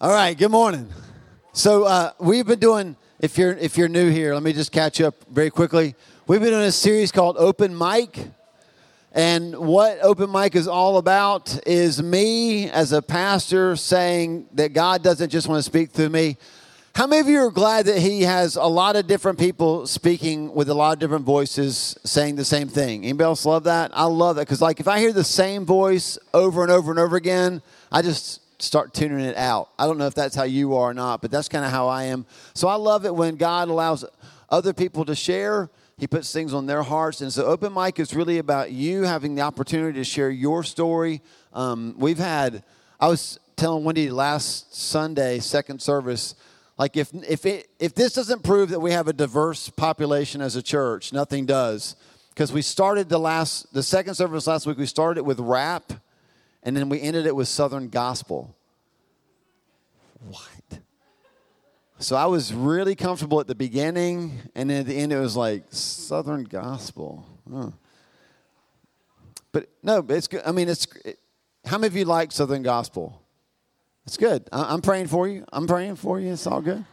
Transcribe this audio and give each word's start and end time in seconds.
All 0.00 0.12
right, 0.12 0.38
good 0.38 0.52
morning. 0.52 0.88
So 1.52 1.82
uh, 1.82 2.12
we've 2.20 2.46
been 2.46 2.60
doing. 2.60 2.94
If 3.18 3.36
you're 3.36 3.54
if 3.54 3.76
you're 3.76 3.88
new 3.88 4.10
here, 4.10 4.32
let 4.32 4.44
me 4.44 4.52
just 4.52 4.70
catch 4.70 5.00
up 5.00 5.16
very 5.28 5.50
quickly. 5.50 5.96
We've 6.28 6.38
been 6.38 6.50
doing 6.50 6.66
a 6.66 6.70
series 6.70 7.10
called 7.10 7.36
Open 7.36 7.76
Mic, 7.76 8.16
and 9.10 9.58
what 9.58 9.98
Open 10.00 10.30
Mic 10.30 10.54
is 10.54 10.68
all 10.68 10.98
about 10.98 11.66
is 11.66 12.00
me 12.00 12.70
as 12.70 12.92
a 12.92 13.02
pastor 13.02 13.74
saying 13.74 14.46
that 14.52 14.72
God 14.72 15.02
doesn't 15.02 15.30
just 15.30 15.48
want 15.48 15.58
to 15.58 15.64
speak 15.64 15.90
through 15.90 16.10
me. 16.10 16.36
How 16.94 17.08
many 17.08 17.18
of 17.18 17.26
you 17.26 17.40
are 17.40 17.50
glad 17.50 17.86
that 17.86 17.98
He 17.98 18.22
has 18.22 18.54
a 18.54 18.66
lot 18.66 18.94
of 18.94 19.08
different 19.08 19.36
people 19.36 19.84
speaking 19.88 20.54
with 20.54 20.68
a 20.68 20.74
lot 20.74 20.92
of 20.92 21.00
different 21.00 21.24
voices 21.24 21.98
saying 22.04 22.36
the 22.36 22.44
same 22.44 22.68
thing? 22.68 23.02
Anybody 23.02 23.24
else 23.24 23.44
love 23.44 23.64
that? 23.64 23.90
I 23.94 24.04
love 24.04 24.36
that 24.36 24.42
because 24.42 24.62
like 24.62 24.78
if 24.78 24.86
I 24.86 25.00
hear 25.00 25.12
the 25.12 25.24
same 25.24 25.64
voice 25.64 26.18
over 26.32 26.62
and 26.62 26.70
over 26.70 26.92
and 26.92 27.00
over 27.00 27.16
again, 27.16 27.62
I 27.90 28.02
just 28.02 28.42
start 28.58 28.92
tuning 28.92 29.20
it 29.20 29.36
out. 29.36 29.70
I 29.78 29.86
don't 29.86 29.98
know 29.98 30.06
if 30.06 30.14
that's 30.14 30.34
how 30.34 30.44
you 30.44 30.74
are 30.74 30.90
or 30.90 30.94
not, 30.94 31.22
but 31.22 31.30
that's 31.30 31.48
kind 31.48 31.64
of 31.64 31.70
how 31.70 31.88
I 31.88 32.04
am. 32.04 32.26
So 32.54 32.68
I 32.68 32.74
love 32.74 33.04
it 33.04 33.14
when 33.14 33.36
God 33.36 33.68
allows 33.68 34.04
other 34.48 34.72
people 34.72 35.04
to 35.04 35.14
share. 35.14 35.70
He 35.96 36.06
puts 36.06 36.32
things 36.32 36.54
on 36.54 36.66
their 36.66 36.82
hearts. 36.82 37.20
And 37.20 37.32
so 37.32 37.44
open 37.44 37.72
mic 37.72 37.98
is 37.98 38.14
really 38.14 38.38
about 38.38 38.70
you 38.72 39.02
having 39.02 39.34
the 39.34 39.42
opportunity 39.42 39.98
to 39.98 40.04
share 40.04 40.30
your 40.30 40.62
story. 40.62 41.20
Um, 41.52 41.94
we've 41.98 42.18
had, 42.18 42.62
I 43.00 43.08
was 43.08 43.38
telling 43.56 43.84
Wendy 43.84 44.10
last 44.10 44.74
Sunday, 44.74 45.40
second 45.40 45.82
service, 45.82 46.34
like 46.78 46.96
if, 46.96 47.12
if, 47.28 47.44
it, 47.44 47.68
if 47.80 47.94
this 47.94 48.12
doesn't 48.12 48.44
prove 48.44 48.70
that 48.70 48.80
we 48.80 48.92
have 48.92 49.08
a 49.08 49.12
diverse 49.12 49.68
population 49.68 50.40
as 50.40 50.54
a 50.54 50.62
church, 50.62 51.12
nothing 51.12 51.46
does. 51.46 51.96
Because 52.30 52.52
we 52.52 52.62
started 52.62 53.08
the 53.08 53.18
last, 53.18 53.72
the 53.72 53.82
second 53.82 54.14
service 54.14 54.46
last 54.46 54.66
week, 54.66 54.78
we 54.78 54.86
started 54.86 55.18
it 55.18 55.24
with 55.24 55.40
rap 55.40 55.92
and 56.62 56.76
then 56.76 56.88
we 56.88 57.00
ended 57.00 57.26
it 57.26 57.34
with 57.34 57.48
Southern 57.48 57.88
Gospel. 57.88 58.54
What? 60.20 60.80
So 62.00 62.16
I 62.16 62.26
was 62.26 62.54
really 62.54 62.94
comfortable 62.94 63.40
at 63.40 63.46
the 63.46 63.54
beginning, 63.54 64.38
and 64.54 64.70
then 64.70 64.80
at 64.80 64.86
the 64.86 64.96
end 64.96 65.12
it 65.12 65.18
was 65.18 65.36
like 65.36 65.64
Southern 65.70 66.44
Gospel. 66.44 67.26
Huh. 67.52 67.70
But 69.50 69.68
no, 69.82 70.04
it's 70.08 70.28
good. 70.28 70.42
I 70.46 70.52
mean, 70.52 70.68
it's. 70.68 70.86
It, 71.04 71.18
how 71.64 71.76
many 71.76 71.88
of 71.88 71.96
you 71.96 72.04
like 72.04 72.30
Southern 72.32 72.62
Gospel? 72.62 73.20
It's 74.06 74.16
good. 74.16 74.48
I, 74.52 74.72
I'm 74.72 74.80
praying 74.80 75.08
for 75.08 75.26
you. 75.26 75.44
I'm 75.52 75.66
praying 75.66 75.96
for 75.96 76.20
you. 76.20 76.32
It's 76.32 76.46
all 76.46 76.60
good. 76.60 76.84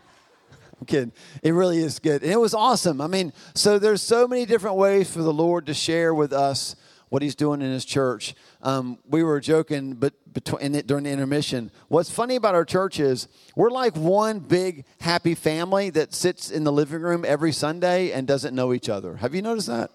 I'm 0.79 0.85
kidding. 0.85 1.13
It 1.43 1.51
really 1.51 1.77
is 1.77 1.99
good. 1.99 2.23
And 2.23 2.31
it 2.31 2.39
was 2.39 2.53
awesome. 2.53 2.99
I 2.99 3.07
mean, 3.07 3.31
so 3.53 3.79
there's 3.79 4.01
so 4.01 4.27
many 4.27 4.45
different 4.45 4.75
ways 4.75 5.09
for 5.09 5.21
the 5.21 5.31
Lord 5.31 5.67
to 5.67 5.73
share 5.73 6.13
with 6.13 6.33
us 6.33 6.75
what 7.09 7.21
he's 7.21 7.35
doing 7.35 7.61
in 7.61 7.71
his 7.71 7.85
church. 7.85 8.35
Um, 8.65 8.97
we 9.07 9.21
were 9.21 9.39
joking, 9.39 9.93
but 9.93 10.13
between 10.33 10.73
it, 10.73 10.87
during 10.87 11.03
the 11.03 11.11
intermission, 11.11 11.69
what's 11.87 12.09
funny 12.09 12.35
about 12.35 12.55
our 12.55 12.65
church 12.65 12.99
is 12.99 13.27
we're 13.55 13.69
like 13.69 13.95
one 13.95 14.39
big 14.39 14.85
happy 14.99 15.35
family 15.35 15.91
that 15.91 16.15
sits 16.15 16.49
in 16.49 16.63
the 16.63 16.71
living 16.71 17.01
room 17.01 17.23
every 17.27 17.51
Sunday 17.51 18.11
and 18.11 18.25
doesn't 18.25 18.55
know 18.55 18.73
each 18.73 18.89
other. 18.89 19.17
Have 19.17 19.35
you 19.35 19.43
noticed 19.43 19.67
that? 19.67 19.91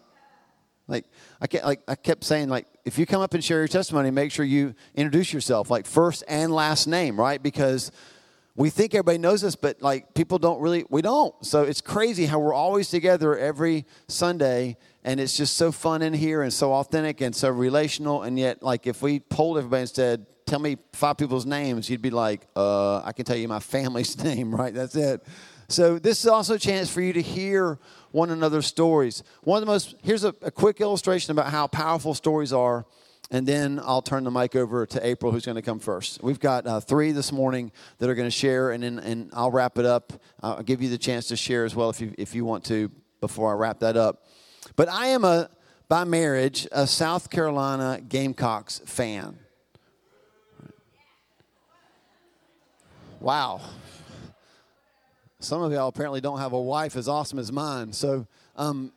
Like 0.86 1.04
I 1.42 1.66
like 1.66 1.80
I 1.88 1.96
kept 1.96 2.22
saying, 2.22 2.48
like 2.48 2.68
if 2.84 2.96
you 2.96 3.06
come 3.06 3.20
up 3.20 3.34
and 3.34 3.42
share 3.42 3.58
your 3.58 3.66
testimony, 3.66 4.12
make 4.12 4.30
sure 4.30 4.44
you 4.44 4.76
introduce 4.94 5.32
yourself, 5.32 5.68
like 5.68 5.84
first 5.84 6.22
and 6.28 6.52
last 6.52 6.86
name, 6.86 7.18
right? 7.18 7.42
Because 7.42 7.90
we 8.54 8.70
think 8.70 8.94
everybody 8.94 9.18
knows 9.18 9.42
us, 9.42 9.56
but 9.56 9.82
like 9.82 10.14
people 10.14 10.38
don't 10.38 10.60
really, 10.60 10.84
we 10.90 11.02
don't. 11.02 11.34
So 11.44 11.62
it's 11.64 11.80
crazy 11.80 12.26
how 12.26 12.38
we're 12.38 12.54
always 12.54 12.88
together 12.88 13.36
every 13.36 13.84
Sunday 14.06 14.76
and 15.04 15.20
it's 15.20 15.36
just 15.36 15.56
so 15.56 15.72
fun 15.72 16.02
in 16.02 16.12
here 16.12 16.42
and 16.42 16.52
so 16.52 16.72
authentic 16.74 17.20
and 17.20 17.34
so 17.34 17.48
relational 17.50 18.22
and 18.22 18.38
yet 18.38 18.62
like 18.62 18.86
if 18.86 19.02
we 19.02 19.20
polled 19.20 19.58
everybody 19.58 19.80
and 19.80 19.90
said 19.90 20.26
tell 20.46 20.58
me 20.58 20.76
five 20.92 21.16
people's 21.16 21.46
names 21.46 21.88
you'd 21.88 22.02
be 22.02 22.10
like 22.10 22.46
uh, 22.56 23.00
i 23.04 23.12
can 23.12 23.24
tell 23.24 23.36
you 23.36 23.48
my 23.48 23.60
family's 23.60 24.22
name 24.22 24.54
right 24.54 24.74
that's 24.74 24.96
it 24.96 25.24
so 25.68 25.98
this 25.98 26.20
is 26.20 26.26
also 26.26 26.54
a 26.54 26.58
chance 26.58 26.90
for 26.90 27.00
you 27.00 27.12
to 27.12 27.22
hear 27.22 27.78
one 28.10 28.30
another's 28.30 28.66
stories 28.66 29.22
one 29.42 29.56
of 29.56 29.66
the 29.66 29.72
most 29.72 29.94
here's 30.02 30.24
a, 30.24 30.34
a 30.42 30.50
quick 30.50 30.80
illustration 30.80 31.30
about 31.32 31.50
how 31.50 31.66
powerful 31.66 32.14
stories 32.14 32.52
are 32.52 32.84
and 33.32 33.46
then 33.46 33.80
I'll 33.84 34.02
turn 34.02 34.24
the 34.24 34.30
mic 34.30 34.56
over 34.56 34.84
to 34.86 35.06
April, 35.06 35.30
who's 35.30 35.46
going 35.46 35.54
to 35.54 35.62
come 35.62 35.78
first. 35.78 36.20
We've 36.20 36.40
got 36.40 36.66
uh, 36.66 36.80
three 36.80 37.12
this 37.12 37.30
morning 37.30 37.70
that 37.98 38.10
are 38.10 38.16
going 38.16 38.26
to 38.26 38.36
share, 38.36 38.72
and 38.72 38.82
then 38.82 38.98
and 38.98 39.30
I'll 39.32 39.52
wrap 39.52 39.78
it 39.78 39.86
up. 39.86 40.12
I'll 40.42 40.64
give 40.64 40.82
you 40.82 40.88
the 40.88 40.98
chance 40.98 41.28
to 41.28 41.36
share 41.36 41.64
as 41.64 41.76
well 41.76 41.90
if 41.90 42.00
you 42.00 42.12
if 42.18 42.34
you 42.34 42.44
want 42.44 42.64
to 42.64 42.90
before 43.20 43.52
I 43.52 43.54
wrap 43.54 43.78
that 43.80 43.96
up. 43.96 44.26
But 44.76 44.88
I 44.88 45.08
am 45.08 45.24
a, 45.24 45.50
by 45.88 46.04
marriage, 46.04 46.66
a 46.72 46.86
South 46.86 47.30
Carolina 47.30 48.00
Gamecocks 48.06 48.80
fan. 48.84 49.38
Wow. 53.20 53.60
Some 55.40 55.62
of 55.62 55.72
y'all 55.72 55.88
apparently 55.88 56.20
don't 56.20 56.38
have 56.38 56.52
a 56.52 56.60
wife 56.60 56.96
as 56.96 57.08
awesome 57.08 57.38
as 57.38 57.50
mine. 57.52 57.92
So 57.92 58.26
um, 58.56 58.92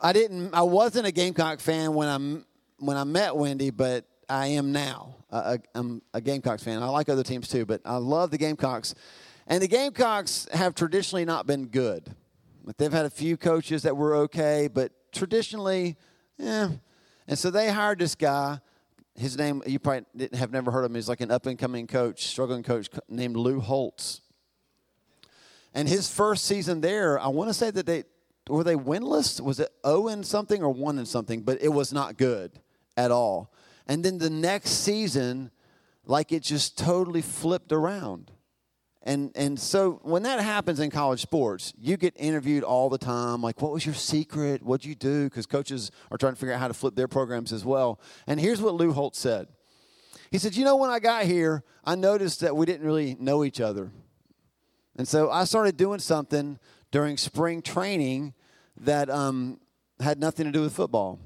I 0.00 0.12
didn't. 0.12 0.54
I 0.54 0.62
wasn't 0.62 1.06
a 1.06 1.12
Gamecock 1.12 1.60
fan 1.60 1.94
when 1.94 2.08
I 2.08 2.42
when 2.78 2.96
I 2.96 3.04
met 3.04 3.36
Wendy, 3.36 3.70
but 3.70 4.04
I 4.28 4.48
am 4.48 4.72
now. 4.72 5.16
Uh, 5.30 5.58
I'm 5.74 6.02
a 6.14 6.20
Gamecocks 6.20 6.62
fan. 6.62 6.82
I 6.82 6.88
like 6.88 7.08
other 7.08 7.22
teams 7.22 7.48
too, 7.48 7.66
but 7.66 7.80
I 7.84 7.96
love 7.96 8.30
the 8.30 8.38
Gamecocks. 8.38 8.94
And 9.46 9.62
the 9.62 9.68
Gamecocks 9.68 10.48
have 10.52 10.74
traditionally 10.74 11.24
not 11.24 11.46
been 11.46 11.66
good. 11.66 12.14
They've 12.76 12.92
had 12.92 13.06
a 13.06 13.10
few 13.10 13.36
coaches 13.36 13.82
that 13.82 13.96
were 13.96 14.14
okay, 14.16 14.68
but 14.72 14.92
traditionally, 15.12 15.96
yeah. 16.38 16.70
And 17.26 17.38
so 17.38 17.50
they 17.50 17.70
hired 17.70 17.98
this 17.98 18.14
guy. 18.14 18.60
His 19.14 19.36
name, 19.36 19.62
you 19.66 19.78
probably 19.78 20.04
didn't, 20.16 20.38
have 20.38 20.50
never 20.50 20.70
heard 20.70 20.84
of 20.84 20.90
him. 20.90 20.94
He's 20.94 21.08
like 21.08 21.20
an 21.20 21.30
up 21.30 21.46
and 21.46 21.58
coming 21.58 21.86
coach, 21.86 22.26
struggling 22.26 22.62
coach 22.62 22.88
named 23.08 23.36
Lou 23.36 23.60
Holtz. 23.60 24.20
And 25.74 25.88
his 25.88 26.10
first 26.10 26.44
season 26.44 26.80
there, 26.80 27.18
I 27.18 27.28
want 27.28 27.50
to 27.50 27.54
say 27.54 27.70
that 27.70 27.86
they 27.86 28.04
were 28.48 28.64
they 28.64 28.74
winless? 28.74 29.40
Was 29.40 29.60
it 29.60 29.70
0 29.86 30.08
and 30.08 30.26
something 30.26 30.62
or 30.62 30.70
1 30.70 30.98
and 30.98 31.06
something? 31.06 31.42
But 31.42 31.62
it 31.62 31.68
was 31.68 31.92
not 31.92 32.16
good 32.16 32.58
at 32.96 33.10
all. 33.10 33.52
And 33.86 34.04
then 34.04 34.18
the 34.18 34.30
next 34.30 34.70
season, 34.70 35.50
like 36.04 36.32
it 36.32 36.42
just 36.42 36.76
totally 36.76 37.22
flipped 37.22 37.72
around. 37.72 38.32
And, 39.02 39.32
and 39.34 39.58
so 39.58 39.98
when 40.02 40.24
that 40.24 40.40
happens 40.40 40.78
in 40.78 40.90
college 40.90 41.22
sports, 41.22 41.72
you 41.78 41.96
get 41.96 42.14
interviewed 42.18 42.62
all 42.62 42.90
the 42.90 42.98
time. 42.98 43.40
Like, 43.40 43.62
what 43.62 43.72
was 43.72 43.86
your 43.86 43.94
secret? 43.94 44.62
What'd 44.62 44.84
you 44.84 44.94
do? 44.94 45.24
Because 45.24 45.46
coaches 45.46 45.90
are 46.10 46.18
trying 46.18 46.34
to 46.34 46.38
figure 46.38 46.52
out 46.52 46.60
how 46.60 46.68
to 46.68 46.74
flip 46.74 46.96
their 46.96 47.08
programs 47.08 47.52
as 47.52 47.64
well. 47.64 47.98
And 48.26 48.38
here's 48.38 48.60
what 48.60 48.74
Lou 48.74 48.92
Holtz 48.92 49.18
said 49.18 49.48
He 50.30 50.38
said, 50.38 50.54
You 50.54 50.64
know, 50.64 50.76
when 50.76 50.90
I 50.90 50.98
got 50.98 51.24
here, 51.24 51.64
I 51.84 51.94
noticed 51.94 52.40
that 52.40 52.54
we 52.54 52.66
didn't 52.66 52.86
really 52.86 53.16
know 53.18 53.42
each 53.42 53.60
other. 53.60 53.90
And 54.96 55.08
so 55.08 55.30
I 55.30 55.44
started 55.44 55.78
doing 55.78 55.98
something 55.98 56.58
during 56.90 57.16
spring 57.16 57.62
training 57.62 58.34
that 58.76 59.08
um, 59.08 59.60
had 59.98 60.18
nothing 60.20 60.44
to 60.44 60.52
do 60.52 60.60
with 60.60 60.74
football. 60.74 61.18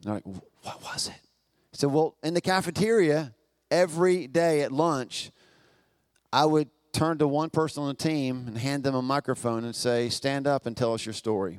And 0.00 0.08
I'm 0.08 0.14
like, 0.14 0.42
What 0.62 0.82
was 0.82 1.06
it? 1.06 1.20
He 1.70 1.76
said, 1.76 1.92
Well, 1.92 2.16
in 2.24 2.34
the 2.34 2.40
cafeteria, 2.40 3.34
every 3.70 4.26
day 4.26 4.62
at 4.62 4.72
lunch, 4.72 5.30
I 6.32 6.46
would 6.46 6.70
turn 6.92 7.18
to 7.18 7.28
one 7.28 7.50
person 7.50 7.82
on 7.82 7.88
the 7.88 7.94
team 7.94 8.44
and 8.46 8.56
hand 8.56 8.84
them 8.84 8.94
a 8.94 9.02
microphone 9.02 9.64
and 9.64 9.74
say, 9.74 10.08
Stand 10.08 10.46
up 10.46 10.66
and 10.66 10.76
tell 10.76 10.94
us 10.94 11.04
your 11.04 11.12
story. 11.12 11.58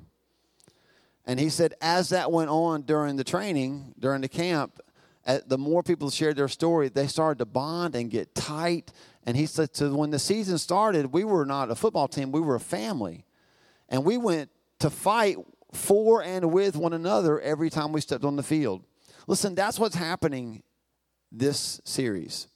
And 1.25 1.39
he 1.39 1.49
said, 1.49 1.73
as 1.81 2.09
that 2.09 2.31
went 2.31 2.49
on 2.49 2.81
during 2.81 3.15
the 3.15 3.23
training, 3.23 3.95
during 3.97 4.21
the 4.21 4.27
camp, 4.27 4.79
the 5.25 5.57
more 5.57 5.81
people 5.81 6.09
shared 6.09 6.35
their 6.35 6.49
story, 6.49 6.89
they 6.89 7.07
started 7.07 7.39
to 7.39 7.45
bond 7.45 7.95
and 7.95 8.11
get 8.11 8.35
tight. 8.35 8.91
And 9.25 9.37
he 9.37 9.45
said, 9.45 9.75
so 9.75 9.93
when 9.95 10.09
the 10.09 10.19
season 10.19 10.57
started, 10.57 11.13
we 11.13 11.23
were 11.23 11.45
not 11.45 11.71
a 11.71 11.75
football 11.75 12.09
team, 12.09 12.31
we 12.31 12.41
were 12.41 12.55
a 12.55 12.59
family. 12.59 13.25
And 13.87 14.03
we 14.03 14.17
went 14.17 14.49
to 14.79 14.89
fight 14.89 15.37
for 15.71 16.21
and 16.21 16.51
with 16.51 16.75
one 16.75 16.93
another 16.93 17.39
every 17.39 17.69
time 17.69 17.93
we 17.93 18.01
stepped 18.01 18.25
on 18.25 18.35
the 18.35 18.43
field. 18.43 18.83
Listen, 19.25 19.55
that's 19.55 19.79
what's 19.79 19.95
happening 19.95 20.61
this 21.31 21.79
series. 21.85 22.47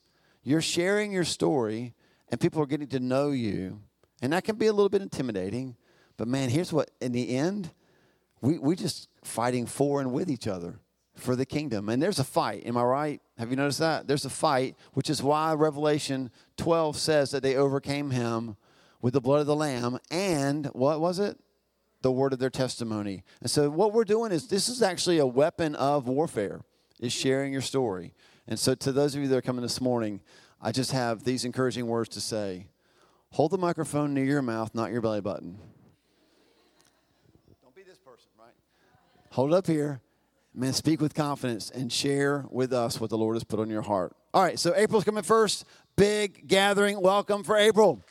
You're 0.43 0.61
sharing 0.61 1.13
your 1.13 1.23
story 1.23 1.93
and 2.29 2.39
people 2.39 2.61
are 2.61 2.65
getting 2.65 2.87
to 2.87 2.99
know 2.99 3.31
you. 3.31 3.79
And 4.21 4.33
that 4.33 4.43
can 4.43 4.55
be 4.55 4.67
a 4.67 4.73
little 4.73 4.89
bit 4.89 5.01
intimidating. 5.01 5.75
But 6.17 6.27
man, 6.27 6.49
here's 6.49 6.73
what, 6.73 6.91
in 6.99 7.11
the 7.11 7.35
end, 7.35 7.71
we, 8.41 8.57
we 8.57 8.75
just 8.75 9.09
fighting 9.23 9.65
for 9.65 10.01
and 10.01 10.11
with 10.11 10.29
each 10.29 10.47
other 10.47 10.79
for 11.15 11.35
the 11.35 11.45
kingdom. 11.45 11.89
And 11.89 12.01
there's 12.01 12.19
a 12.19 12.23
fight, 12.23 12.65
am 12.65 12.77
I 12.77 12.83
right? 12.83 13.21
Have 13.37 13.49
you 13.49 13.55
noticed 13.55 13.79
that? 13.79 14.07
There's 14.07 14.25
a 14.25 14.29
fight, 14.29 14.75
which 14.93 15.09
is 15.09 15.21
why 15.23 15.53
Revelation 15.53 16.31
12 16.57 16.97
says 16.97 17.31
that 17.31 17.43
they 17.43 17.55
overcame 17.55 18.11
him 18.11 18.55
with 19.01 19.13
the 19.13 19.21
blood 19.21 19.41
of 19.41 19.47
the 19.47 19.55
Lamb 19.55 19.99
and 20.09 20.67
what 20.67 20.99
was 20.99 21.19
it? 21.19 21.37
The 22.01 22.11
word 22.11 22.33
of 22.33 22.39
their 22.39 22.49
testimony. 22.49 23.23
And 23.41 23.49
so 23.49 23.69
what 23.69 23.93
we're 23.93 24.03
doing 24.03 24.31
is 24.31 24.47
this 24.47 24.69
is 24.69 24.81
actually 24.81 25.17
a 25.17 25.25
weapon 25.25 25.75
of 25.75 26.07
warfare, 26.07 26.61
is 26.99 27.13
sharing 27.13 27.51
your 27.51 27.61
story. 27.61 28.13
And 28.47 28.57
so 28.57 28.75
to 28.75 28.91
those 28.91 29.15
of 29.15 29.21
you 29.21 29.27
that 29.27 29.37
are 29.37 29.41
coming 29.41 29.63
this 29.63 29.81
morning, 29.81 30.21
I 30.61 30.71
just 30.71 30.91
have 30.91 31.23
these 31.23 31.45
encouraging 31.45 31.87
words 31.87 32.09
to 32.09 32.21
say. 32.21 32.67
Hold 33.31 33.51
the 33.51 33.57
microphone 33.57 34.13
near 34.13 34.25
your 34.25 34.41
mouth, 34.41 34.73
not 34.73 34.91
your 34.91 35.01
belly 35.01 35.21
button. 35.21 35.57
Don't 37.61 37.75
be 37.75 37.83
this 37.83 37.99
person, 37.99 38.29
right? 38.39 38.53
Hold 39.31 39.53
it 39.53 39.55
up 39.55 39.67
here. 39.67 40.01
Man, 40.55 40.73
speak 40.73 41.01
with 41.01 41.13
confidence 41.13 41.69
and 41.69 41.93
share 41.93 42.45
with 42.49 42.73
us 42.73 42.99
what 42.99 43.11
the 43.11 43.17
Lord 43.17 43.35
has 43.35 43.43
put 43.43 43.59
on 43.59 43.69
your 43.69 43.83
heart. 43.83 44.15
All 44.33 44.41
right, 44.41 44.57
so 44.57 44.73
April's 44.75 45.03
coming 45.03 45.23
first. 45.23 45.65
big 45.95 46.47
gathering 46.47 46.99
welcome 47.01 47.43
for 47.43 47.57
April. 47.57 48.01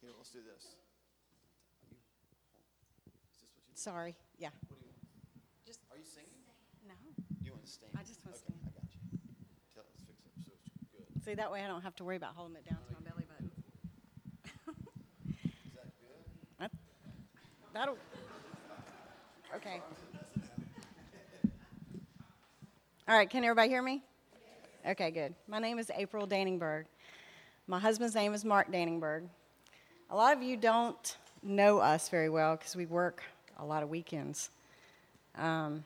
Here, 0.00 0.10
let's 0.16 0.30
do 0.30 0.38
this. 0.38 0.74
Sorry. 3.84 4.16
Yeah. 4.38 4.48
Are 4.48 5.98
you 5.98 6.04
singing? 6.06 6.30
No. 6.88 6.94
You 7.44 7.50
want 7.50 7.66
to 7.66 7.70
stand? 7.70 7.92
I 7.94 8.00
just 8.00 8.24
want 8.24 8.34
to 8.34 8.40
Okay, 8.40 8.56
stand. 8.56 8.58
I 8.64 8.72
got 8.72 8.88
you. 8.88 9.18
Tell, 9.74 9.84
let's 9.92 10.04
fix 10.04 10.24
it 10.24 10.32
so 10.42 10.52
it's 10.56 10.70
good. 10.88 11.22
See, 11.22 11.34
that 11.34 11.52
way 11.52 11.62
I 11.62 11.66
don't 11.66 11.82
have 11.82 11.94
to 11.96 12.04
worry 12.04 12.16
about 12.16 12.34
holding 12.34 12.56
it 12.56 12.64
down 12.64 12.78
to 12.78 12.94
my 12.94 13.10
belly 13.10 13.26
button. 13.28 13.50
Is 15.36 15.74
that 15.74 15.92
good? 16.00 16.24
That, 16.58 16.70
that'll. 17.74 17.98
Okay. 19.54 19.82
All 23.06 23.14
right, 23.14 23.28
can 23.28 23.44
everybody 23.44 23.68
hear 23.68 23.82
me? 23.82 24.02
Okay, 24.88 25.10
good. 25.10 25.34
My 25.46 25.58
name 25.58 25.78
is 25.78 25.90
April 25.94 26.26
Danningberg. 26.26 26.84
My 27.66 27.78
husband's 27.78 28.14
name 28.14 28.32
is 28.32 28.46
Mark 28.46 28.72
Danningberg. 28.72 29.28
A 30.08 30.16
lot 30.16 30.34
of 30.34 30.42
you 30.42 30.56
don't 30.56 31.18
know 31.42 31.80
us 31.80 32.08
very 32.08 32.30
well 32.30 32.56
because 32.56 32.74
we 32.74 32.86
work 32.86 33.22
a 33.58 33.64
lot 33.64 33.82
of 33.82 33.88
weekends. 33.88 34.50
Um, 35.36 35.84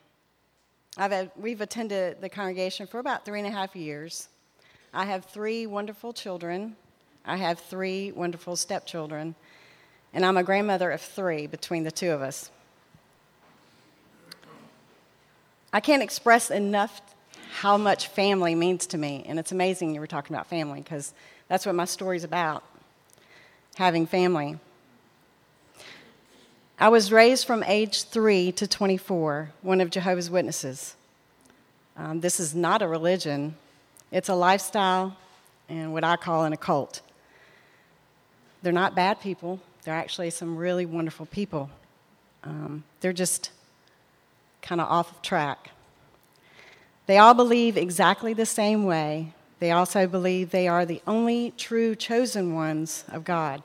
I've 0.97 1.13
had, 1.13 1.31
we've 1.37 1.61
attended 1.61 2.21
the 2.21 2.29
congregation 2.29 2.87
for 2.87 2.99
about 2.99 3.25
three 3.25 3.39
and 3.39 3.49
a 3.49 3.51
half 3.51 3.77
years. 3.77 4.29
I 4.93 5.05
have 5.05 5.27
three 5.27 5.67
wonderful 5.67 6.13
children. 6.13 6.77
I 7.25 7.37
have 7.37 7.61
three 7.61 8.13
wonderful 8.13 8.57
stepchildren. 8.57 9.35
And 10.13 10.25
I'm 10.25 10.37
a 10.37 10.43
grandmother 10.43 10.91
of 10.91 11.01
three 11.01 11.47
between 11.47 11.85
the 11.85 11.91
two 11.91 12.11
of 12.11 12.23
us. 12.23 12.51
I 15.73 15.81
can't 15.81 16.03
express 16.03 16.51
enough 16.51 17.03
how 17.51 17.77
much 17.77 18.09
family 18.09 18.55
means 18.55 18.87
to 18.89 18.99
me. 18.99 19.25
And 19.29 19.39
it's 19.39 19.53
amazing 19.53 19.95
you 19.95 20.01
were 20.01 20.07
talking 20.07 20.35
about 20.35 20.47
family 20.47 20.81
because 20.81 21.13
that's 21.49 21.67
what 21.67 21.75
my 21.75 21.85
story's 21.85 22.25
about 22.25 22.65
having 23.77 24.07
family. 24.07 24.59
I 26.81 26.91
was 26.91 27.11
raised 27.11 27.45
from 27.45 27.65
age 27.65 28.05
three 28.05 28.53
to 28.53 28.69
24, 28.69 29.51
one 29.63 29.81
of 29.81 29.91
Jehovah's 29.91 30.31
Witnesses. 30.31 30.95
Um, 31.97 32.21
this 32.21 32.39
is 32.39 32.55
not 32.55 32.83
a 32.83 32.87
religion, 32.87 33.57
it's 34.13 34.29
a 34.29 34.35
lifestyle 34.37 35.17
and 35.69 35.93
what 35.93 36.05
I 36.05 36.15
call 36.15 36.45
an 36.45 36.53
occult. 36.53 37.01
They're 38.63 38.73
not 38.73 38.95
bad 38.95 39.21
people, 39.21 39.59
they're 39.83 39.93
actually 39.93 40.31
some 40.31 40.57
really 40.57 40.87
wonderful 40.87 41.27
people. 41.27 41.69
Um, 42.45 42.85
they're 43.01 43.13
just 43.13 43.51
kind 44.63 44.81
of 44.81 44.89
off 44.89 45.21
track. 45.21 45.73
They 47.07 47.19
all 47.19 47.35
believe 47.35 47.77
exactly 47.77 48.35
the 48.35 48.47
same 48.47 48.85
way. 48.85 49.33
They 49.59 49.73
also 49.73 50.07
believe 50.07 50.53
they 50.53 50.69
are 50.69 50.87
the 50.87 51.03
only 51.09 51.53
true 51.57 51.97
chosen 51.97 52.55
ones 52.55 53.05
of 53.09 53.25
God. 53.25 53.65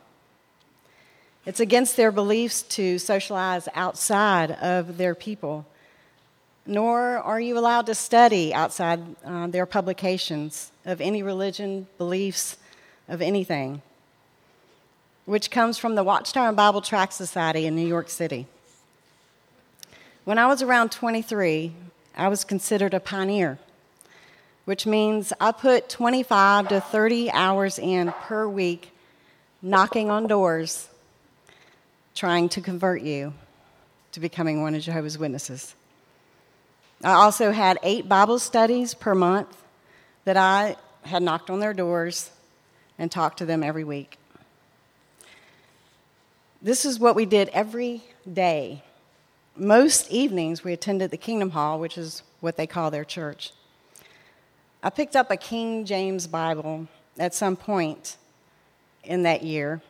It's 1.45 1.59
against 1.59 1.97
their 1.97 2.13
beliefs 2.13 2.61
to 2.61 2.97
socialize 2.97 3.67
outside 3.75 4.51
of 4.51 4.97
their 4.97 5.13
people, 5.13 5.65
nor 6.65 7.17
are 7.17 7.39
you 7.39 7.57
allowed 7.57 7.85
to 7.87 7.95
study 7.95 8.53
outside 8.53 9.01
uh, 9.25 9.47
their 9.47 9.65
publications 9.65 10.71
of 10.85 11.01
any 11.01 11.21
religion, 11.21 11.87
beliefs, 11.97 12.55
of 13.09 13.21
anything, 13.21 13.81
which 15.25 15.51
comes 15.51 15.77
from 15.77 15.95
the 15.95 16.03
Watchtower 16.03 16.47
and 16.47 16.55
Bible 16.55 16.79
Tract 16.79 17.11
Society 17.11 17.65
in 17.65 17.75
New 17.75 17.87
York 17.87 18.09
City. 18.09 18.47
When 20.23 20.37
I 20.37 20.47
was 20.47 20.61
around 20.61 20.93
23, 20.93 21.73
I 22.15 22.29
was 22.29 22.45
considered 22.45 22.93
a 22.93 23.01
pioneer, 23.01 23.59
which 24.63 24.85
means 24.85 25.33
I 25.41 25.51
put 25.51 25.89
25 25.89 26.69
to 26.69 26.79
30 26.79 27.31
hours 27.31 27.77
in 27.77 28.13
per 28.13 28.47
week 28.47 28.91
knocking 29.61 30.09
on 30.09 30.27
doors 30.27 30.87
trying 32.15 32.49
to 32.49 32.61
convert 32.61 33.01
you 33.01 33.33
to 34.11 34.19
becoming 34.19 34.61
one 34.61 34.75
of 34.75 34.81
Jehovah's 34.81 35.17
Witnesses. 35.17 35.75
I 37.03 37.11
also 37.11 37.51
had 37.51 37.79
eight 37.83 38.07
Bible 38.07 38.39
studies 38.39 38.93
per 38.93 39.15
month 39.15 39.63
that 40.25 40.37
I 40.37 40.75
had 41.01 41.21
knocked 41.21 41.49
on 41.49 41.59
their 41.59 41.73
doors 41.73 42.31
and 42.97 43.11
talked 43.11 43.39
to 43.39 43.45
them 43.45 43.63
every 43.63 43.83
week. 43.83 44.17
This 46.61 46.85
is 46.85 46.99
what 46.99 47.15
we 47.15 47.25
did 47.25 47.49
every 47.49 48.03
day. 48.31 48.83
Most 49.57 50.09
evenings 50.09 50.63
we 50.63 50.71
attended 50.71 51.11
the 51.11 51.17
Kingdom 51.17 51.49
Hall, 51.49 51.79
which 51.79 51.97
is 51.97 52.23
what 52.39 52.55
they 52.55 52.65
call 52.65 52.89
their 52.89 53.03
church. 53.03 53.51
I 54.81 54.89
picked 54.89 55.15
up 55.15 55.29
a 55.29 55.37
King 55.37 55.85
James 55.85 56.27
Bible 56.27 56.87
at 57.19 57.33
some 57.33 57.55
point 57.55 58.17
in 59.03 59.23
that 59.23 59.43
year 59.43 59.81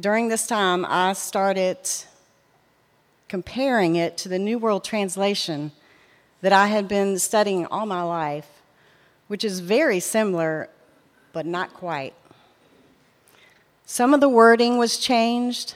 during 0.00 0.28
this 0.28 0.46
time, 0.46 0.86
I 0.88 1.12
started 1.12 1.76
comparing 3.28 3.96
it 3.96 4.16
to 4.18 4.28
the 4.28 4.38
New 4.38 4.58
World 4.58 4.82
Translation 4.82 5.72
that 6.40 6.52
I 6.52 6.68
had 6.68 6.88
been 6.88 7.18
studying 7.18 7.66
all 7.66 7.84
my 7.84 8.02
life, 8.02 8.48
which 9.28 9.44
is 9.44 9.60
very 9.60 10.00
similar, 10.00 10.70
but 11.32 11.44
not 11.44 11.74
quite. 11.74 12.14
Some 13.84 14.14
of 14.14 14.20
the 14.20 14.28
wording 14.28 14.78
was 14.78 14.96
changed, 14.96 15.74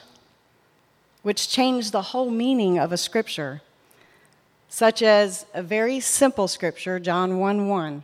which 1.21 1.47
changed 1.47 1.91
the 1.91 2.01
whole 2.01 2.31
meaning 2.31 2.79
of 2.79 2.91
a 2.91 2.97
scripture, 2.97 3.61
such 4.69 5.03
as 5.03 5.45
a 5.53 5.61
very 5.61 5.99
simple 5.99 6.47
scripture, 6.47 6.99
John 6.99 7.37
1 7.37 7.67
1, 7.67 8.03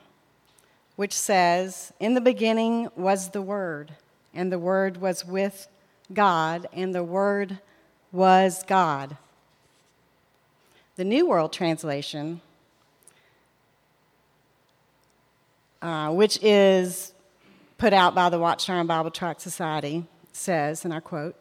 which 0.98 1.14
says, 1.14 1.94
In 2.00 2.14
the 2.14 2.22
beginning 2.22 2.90
was 2.96 3.30
the 3.30 3.42
Word, 3.42 3.94
and 4.34 4.52
the 4.52 4.60
Word 4.60 4.98
was 4.98 5.26
with 5.26 5.68
God, 6.14 6.68
and 6.74 6.94
the 6.94 7.04
Word 7.04 7.60
was 8.12 8.64
God. 8.64 9.18
The 10.96 11.04
New 11.04 11.28
World 11.28 11.54
Translation, 11.54 12.42
uh, 15.82 16.12
which 16.12 16.38
is 16.44 17.14
put 17.78 17.94
out 17.94 18.14
by 18.14 18.30
the 18.30 18.40
Watchtower 18.40 18.80
and 18.80 18.88
Bible 18.88 19.12
Tract 19.12 19.42
Society, 19.42 20.06
says, 20.34 20.86
and 20.86 20.94
I 20.94 21.00
quote, 21.00 21.36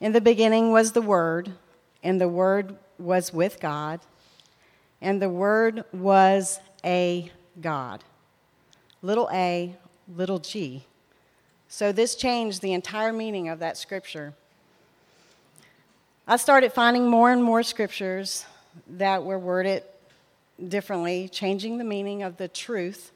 In 0.00 0.12
the 0.12 0.20
beginning 0.20 0.72
was 0.72 0.92
the 0.92 1.02
Word, 1.02 1.52
and 2.02 2.20
the 2.20 2.28
Word 2.28 2.76
was 2.98 3.32
with 3.32 3.60
God, 3.60 4.00
and 5.00 5.20
the 5.20 5.28
Word 5.28 5.84
was 5.92 6.60
a 6.84 7.30
God. 7.60 8.04
Little 9.02 9.28
a, 9.32 9.76
little 10.08 10.38
g. 10.38 10.84
So 11.72 11.92
this 11.92 12.16
changed 12.16 12.62
the 12.62 12.72
entire 12.72 13.12
meaning 13.12 13.48
of 13.48 13.60
that 13.60 13.78
scripture. 13.78 14.34
I 16.26 16.36
started 16.36 16.72
finding 16.72 17.06
more 17.08 17.30
and 17.30 17.42
more 17.42 17.62
scriptures 17.62 18.44
that 18.88 19.22
were 19.22 19.38
worded 19.38 19.84
differently, 20.68 21.28
changing 21.28 21.78
the 21.78 21.84
meaning 21.84 22.24
of 22.24 22.38
the 22.38 22.48
truth 22.48 23.12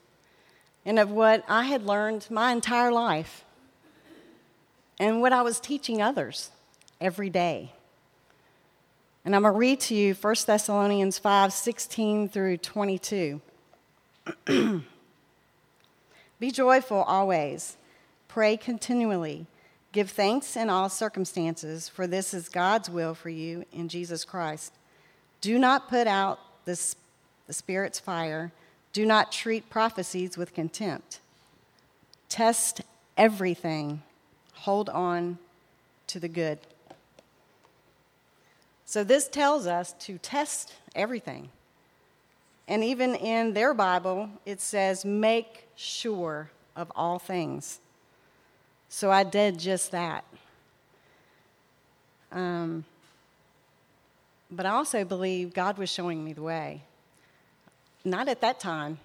and 0.86 1.00
of 1.00 1.10
what 1.10 1.44
I 1.48 1.64
had 1.64 1.84
learned 1.84 2.28
my 2.30 2.52
entire 2.52 2.92
life 2.92 3.44
and 5.00 5.20
what 5.20 5.32
I 5.32 5.42
was 5.42 5.58
teaching 5.58 6.00
others 6.00 6.50
every 7.00 7.30
day. 7.30 7.72
And 9.24 9.34
I'm 9.34 9.42
going 9.42 9.54
to 9.54 9.58
read 9.58 9.80
to 9.80 9.96
you 9.96 10.14
1 10.14 10.34
Thessalonians 10.46 11.18
5 11.18 11.52
16 11.52 12.28
through 12.28 12.58
22. 12.58 13.40
Be 16.38 16.50
joyful 16.52 17.02
always, 17.02 17.76
pray 18.34 18.56
continually, 18.56 19.46
give 19.92 20.10
thanks 20.10 20.56
in 20.56 20.68
all 20.68 20.88
circumstances, 20.88 21.88
for 21.88 22.04
this 22.04 22.34
is 22.34 22.48
God's 22.48 22.90
will 22.90 23.14
for 23.14 23.28
you 23.28 23.64
in 23.72 23.88
Jesus 23.88 24.24
Christ. 24.24 24.72
Do 25.40 25.56
not 25.56 25.88
put 25.88 26.08
out 26.08 26.40
the, 26.64 26.94
the 27.46 27.52
Spirit's 27.52 28.00
fire, 28.00 28.50
do 28.92 29.06
not 29.06 29.30
treat 29.30 29.70
prophecies 29.70 30.36
with 30.36 30.52
contempt. 30.52 31.20
Test 32.28 32.80
everything, 33.16 34.02
hold 34.54 34.88
on 34.88 35.38
to 36.08 36.18
the 36.18 36.26
good. 36.26 36.58
So, 38.84 39.04
this 39.04 39.28
tells 39.28 39.64
us 39.68 39.92
to 40.00 40.18
test 40.18 40.72
everything. 40.96 41.50
And 42.66 42.82
even 42.82 43.14
in 43.14 43.52
their 43.52 43.74
Bible, 43.74 44.28
it 44.44 44.60
says, 44.60 45.04
make 45.04 45.68
sure 45.76 46.50
of 46.74 46.90
all 46.96 47.20
things. 47.20 47.78
So 48.94 49.10
I 49.10 49.24
did 49.24 49.58
just 49.58 49.90
that. 49.90 50.24
Um, 52.30 52.84
but 54.48 54.66
I 54.66 54.70
also 54.70 55.04
believe 55.04 55.52
God 55.52 55.78
was 55.78 55.90
showing 55.90 56.24
me 56.24 56.32
the 56.32 56.42
way. 56.42 56.80
Not 58.04 58.28
at 58.28 58.40
that 58.42 58.60
time, 58.60 59.00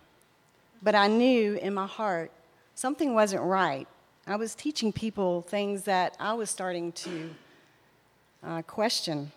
but 0.84 0.94
I 0.94 1.08
knew 1.08 1.56
in 1.56 1.74
my 1.74 1.88
heart 1.88 2.30
something 2.76 3.16
wasn't 3.16 3.42
right. 3.42 3.88
I 4.28 4.36
was 4.36 4.54
teaching 4.54 4.94
people 4.94 5.42
things 5.42 5.86
that 5.86 6.16
I 6.20 6.34
was 6.34 6.52
starting 6.52 6.92
to 6.92 7.30
uh, 8.44 8.62
question. 8.62 9.32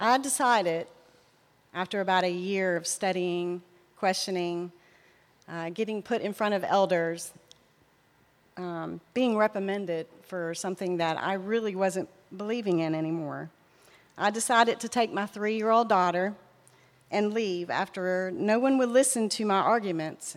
I 0.00 0.16
decided, 0.16 0.86
after 1.74 2.00
about 2.00 2.24
a 2.24 2.32
year 2.32 2.76
of 2.76 2.86
studying, 2.86 3.60
questioning, 3.98 4.72
uh, 5.46 5.68
getting 5.68 6.00
put 6.00 6.22
in 6.22 6.32
front 6.32 6.54
of 6.54 6.64
elders, 6.64 7.34
um, 8.56 9.00
being 9.14 9.36
reprimanded 9.36 10.06
for 10.22 10.54
something 10.54 10.96
that 10.98 11.18
I 11.20 11.34
really 11.34 11.74
wasn't 11.74 12.08
believing 12.36 12.80
in 12.80 12.94
anymore. 12.94 13.50
I 14.18 14.30
decided 14.30 14.80
to 14.80 14.88
take 14.88 15.12
my 15.12 15.26
three 15.26 15.56
year 15.56 15.70
old 15.70 15.88
daughter 15.88 16.34
and 17.10 17.32
leave 17.32 17.70
after 17.70 18.30
no 18.34 18.58
one 18.58 18.78
would 18.78 18.88
listen 18.88 19.28
to 19.28 19.44
my 19.44 19.58
arguments 19.58 20.36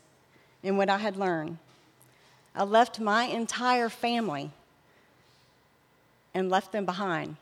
and 0.63 0.77
what 0.77 0.89
I 0.89 0.97
had 0.97 1.17
learned. 1.17 1.57
I 2.55 2.63
left 2.63 2.99
my 2.99 3.23
entire 3.23 3.89
family 3.89 4.51
and 6.33 6.49
left 6.49 6.71
them 6.71 6.85
behind. 6.85 7.37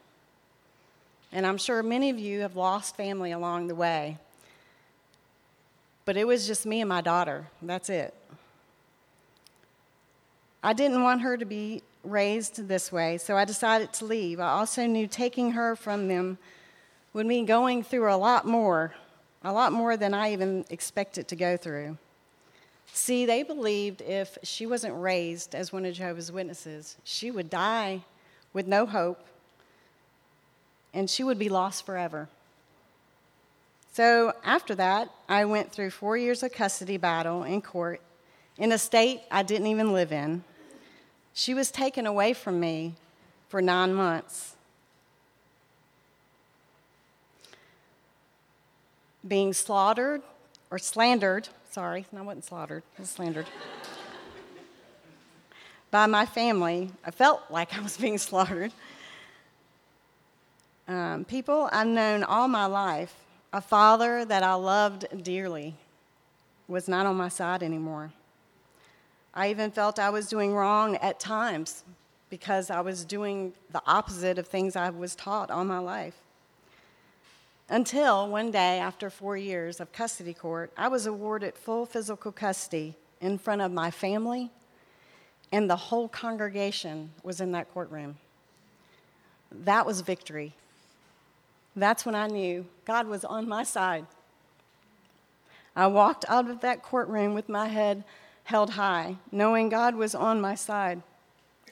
And 1.31 1.45
I'm 1.45 1.57
sure 1.57 1.83
many 1.83 2.09
of 2.09 2.19
you 2.19 2.41
have 2.41 2.55
lost 2.55 2.95
family 2.95 3.31
along 3.31 3.67
the 3.67 3.75
way. 3.75 4.17
But 6.05 6.15
it 6.15 6.25
was 6.25 6.47
just 6.47 6.65
me 6.65 6.79
and 6.81 6.87
my 6.87 7.01
daughter. 7.01 7.47
That's 7.61 7.89
it. 7.89 8.13
I 10.63 10.73
didn't 10.73 11.03
want 11.03 11.21
her 11.21 11.37
to 11.37 11.45
be 11.45 11.83
raised 12.03 12.67
this 12.67 12.91
way, 12.91 13.17
so 13.17 13.37
I 13.37 13.45
decided 13.45 13.93
to 13.93 14.05
leave. 14.05 14.39
I 14.39 14.49
also 14.49 14.85
knew 14.85 15.07
taking 15.07 15.51
her 15.51 15.75
from 15.75 16.07
them 16.07 16.37
would 17.13 17.25
mean 17.25 17.45
going 17.45 17.83
through 17.83 18.11
a 18.11 18.15
lot 18.15 18.45
more, 18.45 18.95
a 19.43 19.53
lot 19.53 19.71
more 19.71 19.97
than 19.97 20.13
I 20.13 20.33
even 20.33 20.65
expected 20.69 21.27
to 21.27 21.35
go 21.35 21.57
through. 21.57 21.97
See, 22.93 23.25
they 23.25 23.43
believed 23.43 24.01
if 24.01 24.37
she 24.43 24.65
wasn't 24.65 24.95
raised 24.99 25.53
as 25.53 25.71
one 25.71 25.85
of 25.85 25.93
Jehovah's 25.93 26.31
Witnesses, 26.31 26.97
she 27.03 27.29
would 27.29 27.49
die 27.49 28.03
with 28.53 28.67
no 28.67 28.85
hope 28.85 29.23
and 30.93 31.09
she 31.09 31.23
would 31.23 31.37
be 31.37 31.49
lost 31.49 31.85
forever. 31.85 32.27
So 33.93 34.33
after 34.43 34.73
that, 34.75 35.09
I 35.27 35.45
went 35.45 35.71
through 35.71 35.91
four 35.91 36.17
years 36.17 36.43
of 36.43 36.51
custody 36.51 36.97
battle 36.97 37.43
in 37.43 37.61
court 37.61 38.01
in 38.57 38.71
a 38.71 38.77
state 38.77 39.21
I 39.31 39.43
didn't 39.43 39.67
even 39.67 39.93
live 39.93 40.11
in. 40.11 40.43
She 41.33 41.53
was 41.53 41.71
taken 41.71 42.05
away 42.05 42.33
from 42.33 42.59
me 42.59 42.95
for 43.49 43.61
nine 43.61 43.93
months. 43.93 44.55
Being 49.27 49.53
slaughtered 49.53 50.21
or 50.71 50.79
slandered, 50.79 51.49
sorry, 51.69 52.05
I 52.15 52.21
wasn't 52.21 52.45
slaughtered, 52.45 52.83
I 52.97 53.01
was 53.01 53.09
slandered. 53.09 53.45
by 55.91 56.05
my 56.05 56.25
family. 56.25 56.91
I 57.05 57.11
felt 57.11 57.43
like 57.49 57.77
I 57.77 57.81
was 57.81 57.97
being 58.05 58.17
slaughtered. 58.17 58.71
Um, 60.87 61.25
people 61.25 61.69
I've 61.71 61.87
known 61.87 62.23
all 62.23 62.47
my 62.47 62.65
life, 62.65 63.13
a 63.51 63.61
father 63.61 64.23
that 64.25 64.43
I 64.43 64.53
loved 64.53 65.05
dearly, 65.23 65.75
was 66.67 66.87
not 66.87 67.05
on 67.05 67.15
my 67.15 67.29
side 67.29 67.63
anymore. 67.63 68.11
I 69.37 69.51
even 69.51 69.69
felt 69.69 69.99
I 69.99 70.09
was 70.09 70.27
doing 70.27 70.55
wrong 70.55 70.95
at 70.95 71.19
times 71.19 71.83
because 72.31 72.71
I 72.71 72.81
was 72.81 73.05
doing 73.05 73.53
the 73.71 73.83
opposite 73.85 74.39
of 74.39 74.47
things 74.47 74.75
I 74.75 74.89
was 74.89 75.13
taught 75.13 75.51
all 75.51 75.63
my 75.63 75.77
life. 75.77 76.15
Until 77.69 78.27
one 78.27 78.49
day, 78.49 78.79
after 78.79 79.11
four 79.11 79.37
years 79.37 79.79
of 79.79 79.91
custody 79.91 80.33
court, 80.33 80.71
I 80.75 80.87
was 80.87 81.05
awarded 81.05 81.53
full 81.53 81.85
physical 81.85 82.31
custody 82.31 82.95
in 83.21 83.37
front 83.37 83.61
of 83.61 83.71
my 83.71 83.91
family, 83.91 84.49
and 85.51 85.69
the 85.69 85.75
whole 85.75 86.07
congregation 86.07 87.11
was 87.21 87.39
in 87.39 87.51
that 87.51 87.71
courtroom. 87.75 88.17
That 89.51 89.85
was 89.85 90.01
victory. 90.01 90.53
That's 91.75 92.07
when 92.07 92.15
I 92.15 92.25
knew 92.25 92.65
God 92.85 93.05
was 93.05 93.23
on 93.23 93.47
my 93.47 93.63
side. 93.63 94.07
I 95.75 95.85
walked 95.85 96.25
out 96.27 96.49
of 96.49 96.61
that 96.61 96.81
courtroom 96.81 97.35
with 97.35 97.47
my 97.47 97.67
head 97.67 98.03
held 98.47 98.69
high, 98.71 99.17
knowing 99.29 99.67
God 99.67 99.93
was 99.93 100.15
on 100.15 100.39
my 100.39 100.55
side. 100.55 101.01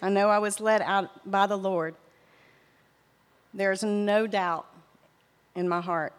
I 0.01 0.10
know 0.10 0.27
I 0.27 0.39
was 0.39 0.60
led 0.60 0.82
out 0.82 1.10
by 1.25 1.48
the 1.48 1.58
Lord. 1.58 1.96
There's 3.53 3.82
no 3.82 4.27
doubt 4.27 4.65
in 5.55 5.70
my 5.70 5.79
heart. 5.79 6.12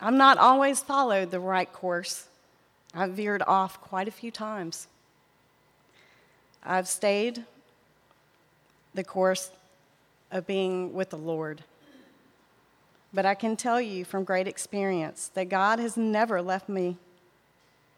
I've 0.00 0.14
not 0.14 0.38
always 0.38 0.80
followed 0.80 1.32
the 1.32 1.40
right 1.40 1.72
course. 1.72 2.28
I've 2.94 3.10
veered 3.10 3.42
off 3.48 3.80
quite 3.80 4.06
a 4.06 4.12
few 4.12 4.30
times. 4.30 4.86
I've 6.62 6.86
stayed 6.86 7.42
the 8.94 9.02
course 9.02 9.50
of 10.30 10.46
being 10.46 10.92
with 10.92 11.10
the 11.10 11.18
Lord. 11.18 11.64
But 13.12 13.26
I 13.26 13.34
can 13.34 13.56
tell 13.56 13.80
you 13.80 14.04
from 14.04 14.22
great 14.22 14.46
experience 14.46 15.32
that 15.34 15.48
God 15.48 15.80
has 15.80 15.96
never 15.96 16.40
left 16.40 16.68
me 16.68 16.96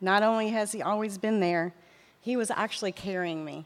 not 0.01 0.23
only 0.23 0.49
has 0.49 0.73
He 0.73 0.83
always 0.83 1.19
been 1.19 1.41
there, 1.41 1.75
He 2.21 2.37
was 2.37 2.51
actually 2.51 2.93
carrying 2.93 3.45
me. 3.45 3.65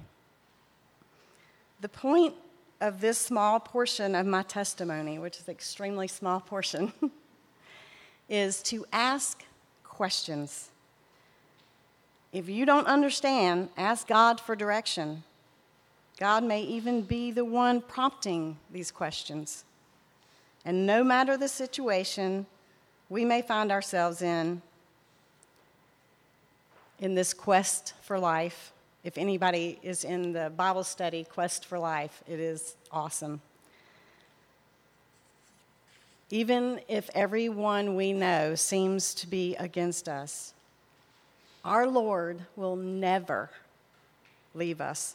The 1.81 1.89
point 1.89 2.35
of 2.81 3.01
this 3.01 3.19
small 3.19 3.61
portion 3.61 4.15
of 4.15 4.27
my 4.27 4.43
testimony, 4.43 5.19
which 5.19 5.39
is 5.39 5.49
an 5.49 5.53
extremely 5.53 6.09
small 6.09 6.41
portion, 6.41 6.93
is 8.29 8.63
to 8.65 8.85
ask 8.93 9.43
questions. 9.83 10.71
If 12.33 12.49
you 12.49 12.67
don't 12.67 12.87
understand, 12.87 13.69
ask 13.77 14.09
God 14.09 14.41
for 14.41 14.57
direction. 14.57 15.23
God 16.19 16.45
may 16.45 16.63
even 16.63 17.03
be 17.03 17.31
the 17.31 17.45
one 17.45 17.81
prompting 17.81 18.59
these 18.71 18.91
questions. 18.91 19.65
And 20.65 20.87
no 20.87 21.05
matter 21.05 21.37
the 21.37 21.49
situation 21.49 22.47
we 23.09 23.25
may 23.25 23.43
find 23.43 23.71
ourselves 23.71 24.23
in, 24.23 24.63
in 27.05 27.15
this 27.15 27.35
quest 27.35 27.93
for 28.01 28.19
life. 28.19 28.73
If 29.05 29.19
anybody 29.19 29.79
is 29.83 30.05
in 30.05 30.33
the 30.33 30.51
Bible 30.57 30.85
study, 30.85 31.25
Quest 31.25 31.67
for 31.67 31.79
Life, 31.79 32.23
it 32.27 32.41
is 32.41 32.77
awesome. 32.91 33.43
Even 36.31 36.81
if 36.89 37.11
everyone 37.15 37.95
we 37.95 38.15
know 38.15 38.55
seems 38.55 39.13
to 39.17 39.27
be 39.27 39.55
against 39.57 40.09
us, 40.09 40.55
our 41.63 41.87
Lord 41.87 42.41
will 42.57 42.75
never 42.75 43.51
leave 44.55 44.81
us, 44.81 45.15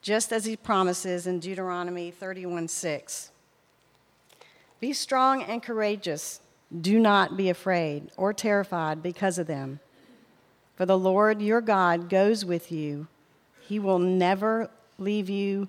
just 0.00 0.32
as 0.32 0.46
he 0.46 0.56
promises 0.56 1.26
in 1.26 1.38
Deuteronomy 1.38 2.10
31 2.10 2.68
6. 2.68 3.30
Be 4.80 4.94
strong 4.94 5.42
and 5.42 5.62
courageous. 5.62 6.40
Do 6.80 6.98
not 6.98 7.36
be 7.36 7.50
afraid 7.50 8.10
or 8.16 8.32
terrified 8.32 9.02
because 9.02 9.36
of 9.36 9.46
them. 9.46 9.78
For 10.76 10.86
the 10.86 10.98
Lord 10.98 11.42
your 11.42 11.60
God 11.60 12.08
goes 12.08 12.44
with 12.44 12.72
you, 12.72 13.06
he 13.60 13.78
will 13.78 13.98
never 13.98 14.70
leave 14.98 15.28
you 15.28 15.68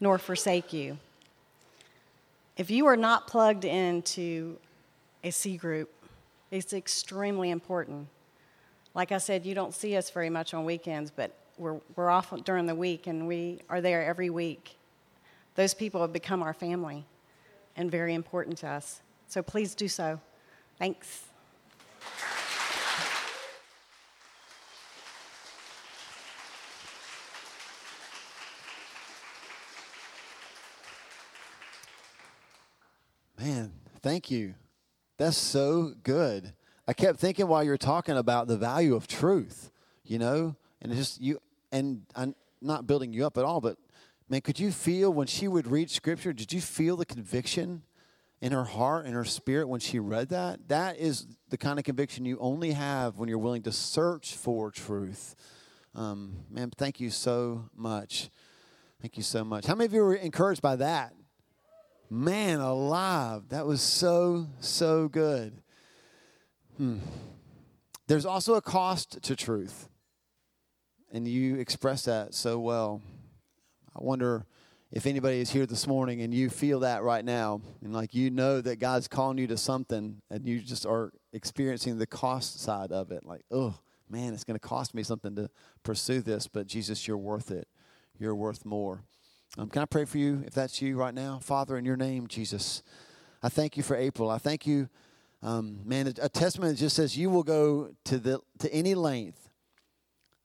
nor 0.00 0.18
forsake 0.18 0.72
you. 0.72 0.98
If 2.56 2.70
you 2.70 2.86
are 2.86 2.96
not 2.96 3.26
plugged 3.26 3.64
into 3.64 4.56
a 5.24 5.30
C 5.30 5.56
group, 5.56 5.90
it's 6.50 6.72
extremely 6.72 7.50
important. 7.50 8.06
Like 8.94 9.10
I 9.10 9.18
said, 9.18 9.44
you 9.44 9.54
don't 9.54 9.74
see 9.74 9.96
us 9.96 10.10
very 10.10 10.30
much 10.30 10.54
on 10.54 10.64
weekends, 10.64 11.10
but 11.10 11.36
we're, 11.58 11.80
we're 11.96 12.10
off 12.10 12.32
during 12.44 12.66
the 12.66 12.74
week 12.74 13.06
and 13.08 13.26
we 13.26 13.60
are 13.68 13.80
there 13.80 14.04
every 14.04 14.30
week. 14.30 14.76
Those 15.56 15.74
people 15.74 16.00
have 16.00 16.12
become 16.12 16.42
our 16.42 16.54
family 16.54 17.04
and 17.76 17.90
very 17.90 18.14
important 18.14 18.58
to 18.58 18.68
us. 18.68 19.00
So 19.26 19.42
please 19.42 19.74
do 19.74 19.88
so. 19.88 20.20
Thanks. 20.78 21.33
Man, 33.44 33.72
thank 34.00 34.30
you. 34.30 34.54
That's 35.18 35.36
so 35.36 35.92
good. 36.02 36.54
I 36.88 36.94
kept 36.94 37.18
thinking 37.20 37.46
while 37.46 37.62
you 37.62 37.68
were 37.68 37.76
talking 37.76 38.16
about 38.16 38.48
the 38.48 38.56
value 38.56 38.94
of 38.94 39.06
truth, 39.06 39.70
you 40.02 40.18
know, 40.18 40.56
and 40.80 40.90
just 40.94 41.20
you, 41.20 41.42
and 41.70 42.06
I'm 42.16 42.34
not 42.62 42.86
building 42.86 43.12
you 43.12 43.26
up 43.26 43.36
at 43.36 43.44
all, 43.44 43.60
but 43.60 43.76
man, 44.30 44.40
could 44.40 44.58
you 44.58 44.72
feel 44.72 45.12
when 45.12 45.26
she 45.26 45.46
would 45.46 45.66
read 45.66 45.90
scripture? 45.90 46.32
Did 46.32 46.54
you 46.54 46.62
feel 46.62 46.96
the 46.96 47.04
conviction 47.04 47.82
in 48.40 48.52
her 48.52 48.64
heart 48.64 49.04
and 49.04 49.14
her 49.14 49.26
spirit 49.26 49.68
when 49.68 49.80
she 49.80 49.98
read 49.98 50.30
that? 50.30 50.68
That 50.68 50.96
is 50.96 51.26
the 51.50 51.58
kind 51.58 51.78
of 51.78 51.84
conviction 51.84 52.24
you 52.24 52.38
only 52.40 52.70
have 52.70 53.18
when 53.18 53.28
you're 53.28 53.36
willing 53.36 53.64
to 53.64 53.72
search 53.72 54.36
for 54.36 54.70
truth. 54.70 55.34
Um, 55.94 56.46
man, 56.48 56.72
thank 56.78 56.98
you 56.98 57.10
so 57.10 57.68
much. 57.76 58.30
Thank 59.02 59.18
you 59.18 59.22
so 59.22 59.44
much. 59.44 59.66
How 59.66 59.74
many 59.74 59.84
of 59.84 59.92
you 59.92 60.00
were 60.00 60.14
encouraged 60.14 60.62
by 60.62 60.76
that? 60.76 61.12
Man 62.14 62.60
alive, 62.60 63.48
that 63.48 63.66
was 63.66 63.80
so, 63.80 64.46
so 64.60 65.08
good. 65.08 65.60
Hmm. 66.76 66.98
There's 68.06 68.24
also 68.24 68.54
a 68.54 68.62
cost 68.62 69.20
to 69.22 69.34
truth, 69.34 69.88
and 71.12 71.26
you 71.26 71.56
express 71.56 72.04
that 72.04 72.32
so 72.32 72.60
well. 72.60 73.02
I 73.96 74.04
wonder 74.04 74.46
if 74.92 75.06
anybody 75.06 75.40
is 75.40 75.50
here 75.50 75.66
this 75.66 75.88
morning 75.88 76.22
and 76.22 76.32
you 76.32 76.50
feel 76.50 76.78
that 76.80 77.02
right 77.02 77.24
now, 77.24 77.60
and 77.82 77.92
like 77.92 78.14
you 78.14 78.30
know 78.30 78.60
that 78.60 78.78
God's 78.78 79.08
calling 79.08 79.38
you 79.38 79.48
to 79.48 79.56
something, 79.56 80.22
and 80.30 80.46
you 80.46 80.60
just 80.60 80.86
are 80.86 81.10
experiencing 81.32 81.98
the 81.98 82.06
cost 82.06 82.60
side 82.60 82.92
of 82.92 83.10
it, 83.10 83.24
like, 83.24 83.42
oh 83.50 83.74
man, 84.08 84.34
it's 84.34 84.44
going 84.44 84.58
to 84.58 84.64
cost 84.64 84.94
me 84.94 85.02
something 85.02 85.34
to 85.34 85.50
pursue 85.82 86.20
this, 86.20 86.46
but 86.46 86.68
Jesus, 86.68 87.08
you're 87.08 87.18
worth 87.18 87.50
it. 87.50 87.66
You're 88.20 88.36
worth 88.36 88.64
more. 88.64 89.02
Um, 89.56 89.68
can 89.68 89.82
I 89.82 89.84
pray 89.84 90.04
for 90.04 90.18
you 90.18 90.42
if 90.44 90.52
that's 90.52 90.82
you 90.82 90.96
right 90.96 91.14
now? 91.14 91.38
Father, 91.40 91.76
in 91.76 91.84
your 91.84 91.96
name, 91.96 92.26
Jesus, 92.26 92.82
I 93.40 93.48
thank 93.48 93.76
you 93.76 93.84
for 93.84 93.94
April. 93.94 94.28
I 94.28 94.38
thank 94.38 94.66
you, 94.66 94.88
um, 95.42 95.78
man, 95.84 96.08
a, 96.08 96.14
a 96.22 96.28
testament 96.28 96.76
just 96.76 96.96
says 96.96 97.16
you 97.16 97.30
will 97.30 97.44
go 97.44 97.90
to, 98.06 98.18
the, 98.18 98.40
to 98.58 98.72
any 98.74 98.96
length. 98.96 99.48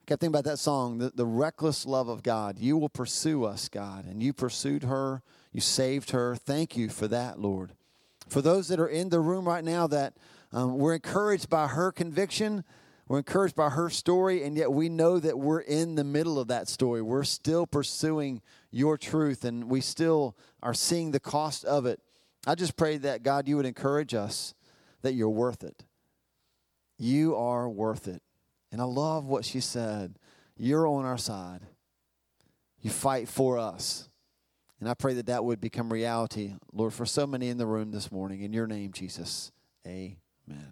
I 0.01 0.05
kept 0.05 0.21
thinking 0.21 0.35
about 0.35 0.43
that 0.43 0.59
song, 0.59 0.99
the, 0.99 1.11
the 1.15 1.25
reckless 1.25 1.87
love 1.87 2.07
of 2.07 2.21
God. 2.21 2.59
You 2.59 2.77
will 2.77 2.89
pursue 2.89 3.45
us, 3.45 3.67
God, 3.67 4.05
and 4.05 4.21
you 4.21 4.31
pursued 4.31 4.83
her. 4.83 5.23
You 5.51 5.61
saved 5.61 6.11
her. 6.11 6.35
Thank 6.35 6.77
you 6.77 6.87
for 6.87 7.07
that, 7.07 7.39
Lord. 7.39 7.73
For 8.27 8.43
those 8.43 8.67
that 8.67 8.79
are 8.79 8.87
in 8.87 9.09
the 9.09 9.21
room 9.21 9.47
right 9.47 9.63
now 9.63 9.87
that 9.87 10.13
um, 10.53 10.77
were 10.77 10.93
encouraged 10.93 11.49
by 11.49 11.65
her 11.65 11.91
conviction, 11.91 12.63
we're 13.07 13.17
encouraged 13.17 13.55
by 13.55 13.71
her 13.71 13.89
story, 13.89 14.43
and 14.43 14.55
yet 14.55 14.71
we 14.71 14.87
know 14.87 15.19
that 15.19 15.39
we're 15.39 15.61
in 15.61 15.95
the 15.95 16.03
middle 16.03 16.39
of 16.39 16.47
that 16.49 16.67
story. 16.67 17.01
We're 17.01 17.23
still 17.23 17.65
pursuing 17.65 18.43
your 18.71 18.97
truth, 18.97 19.43
and 19.45 19.69
we 19.69 19.81
still 19.81 20.37
are 20.61 20.73
seeing 20.73 21.11
the 21.11 21.19
cost 21.19 21.65
of 21.65 21.85
it. 21.85 21.99
I 22.45 22.55
just 22.55 22.77
pray 22.77 22.97
that, 22.97 23.23
God, 23.23 23.47
you 23.47 23.57
would 23.57 23.65
encourage 23.65 24.13
us 24.13 24.53
that 25.01 25.13
you're 25.13 25.29
worth 25.29 25.63
it. 25.63 25.83
You 26.97 27.35
are 27.35 27.69
worth 27.69 28.07
it. 28.07 28.21
And 28.71 28.81
I 28.81 28.85
love 28.85 29.25
what 29.25 29.45
she 29.45 29.59
said. 29.59 30.19
You're 30.57 30.87
on 30.87 31.05
our 31.05 31.17
side. 31.17 31.61
You 32.81 32.89
fight 32.89 33.27
for 33.27 33.57
us. 33.57 34.09
And 34.79 34.87
I 34.87 34.93
pray 34.93 35.13
that 35.15 35.25
that 35.25 35.43
would 35.43 35.59
become 35.59 35.91
reality, 35.91 36.53
Lord, 36.71 36.93
for 36.93 37.05
so 37.05 37.27
many 37.27 37.49
in 37.49 37.57
the 37.57 37.65
room 37.65 37.91
this 37.91 38.11
morning. 38.11 38.41
In 38.41 38.53
your 38.53 38.67
name, 38.67 38.93
Jesus. 38.93 39.51
Amen. 39.85 40.71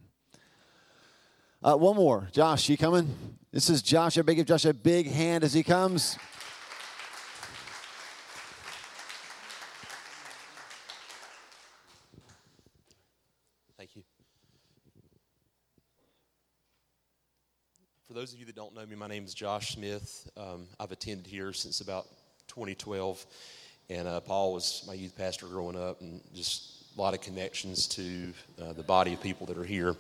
Uh, 1.62 1.76
one 1.76 1.96
more. 1.96 2.30
Josh, 2.32 2.70
you 2.70 2.78
coming? 2.78 3.14
This 3.52 3.70
is 3.70 3.82
Josh. 3.82 4.18
Everybody 4.18 4.36
give 4.36 4.46
Josh 4.46 4.66
a 4.66 4.74
big 4.74 5.08
hand 5.08 5.44
as 5.44 5.54
he 5.54 5.64
comes. 5.64 6.18
Thank 13.78 13.96
you. 13.96 14.04
For 18.08 18.14
those 18.28 18.34
of 18.34 18.40
you 18.42 18.46
that 18.46 18.58
don't 18.58 18.76
know 18.76 18.86
me, 18.86 18.94
my 18.94 19.08
name 19.08 19.24
is 19.24 19.34
Josh 19.34 19.70
Smith. 19.70 20.30
Um, 20.36 20.68
I've 20.82 20.92
attended 20.92 21.26
here 21.26 21.54
since 21.54 21.80
about 21.80 22.08
2012, 22.50 23.26
and 23.90 24.06
uh, 24.06 24.20
Paul 24.20 24.52
was 24.52 24.84
my 24.86 24.96
youth 24.96 25.16
pastor 25.16 25.46
growing 25.46 25.78
up, 25.78 26.02
and 26.02 26.20
just 26.36 26.84
a 26.98 27.00
lot 27.00 27.14
of 27.14 27.22
connections 27.22 27.88
to 27.88 28.34
uh, 28.62 28.74
the 28.74 28.84
body 28.84 29.14
of 29.14 29.22
people 29.22 29.46
that 29.46 29.58
are 29.58 29.64
here. 29.64 29.96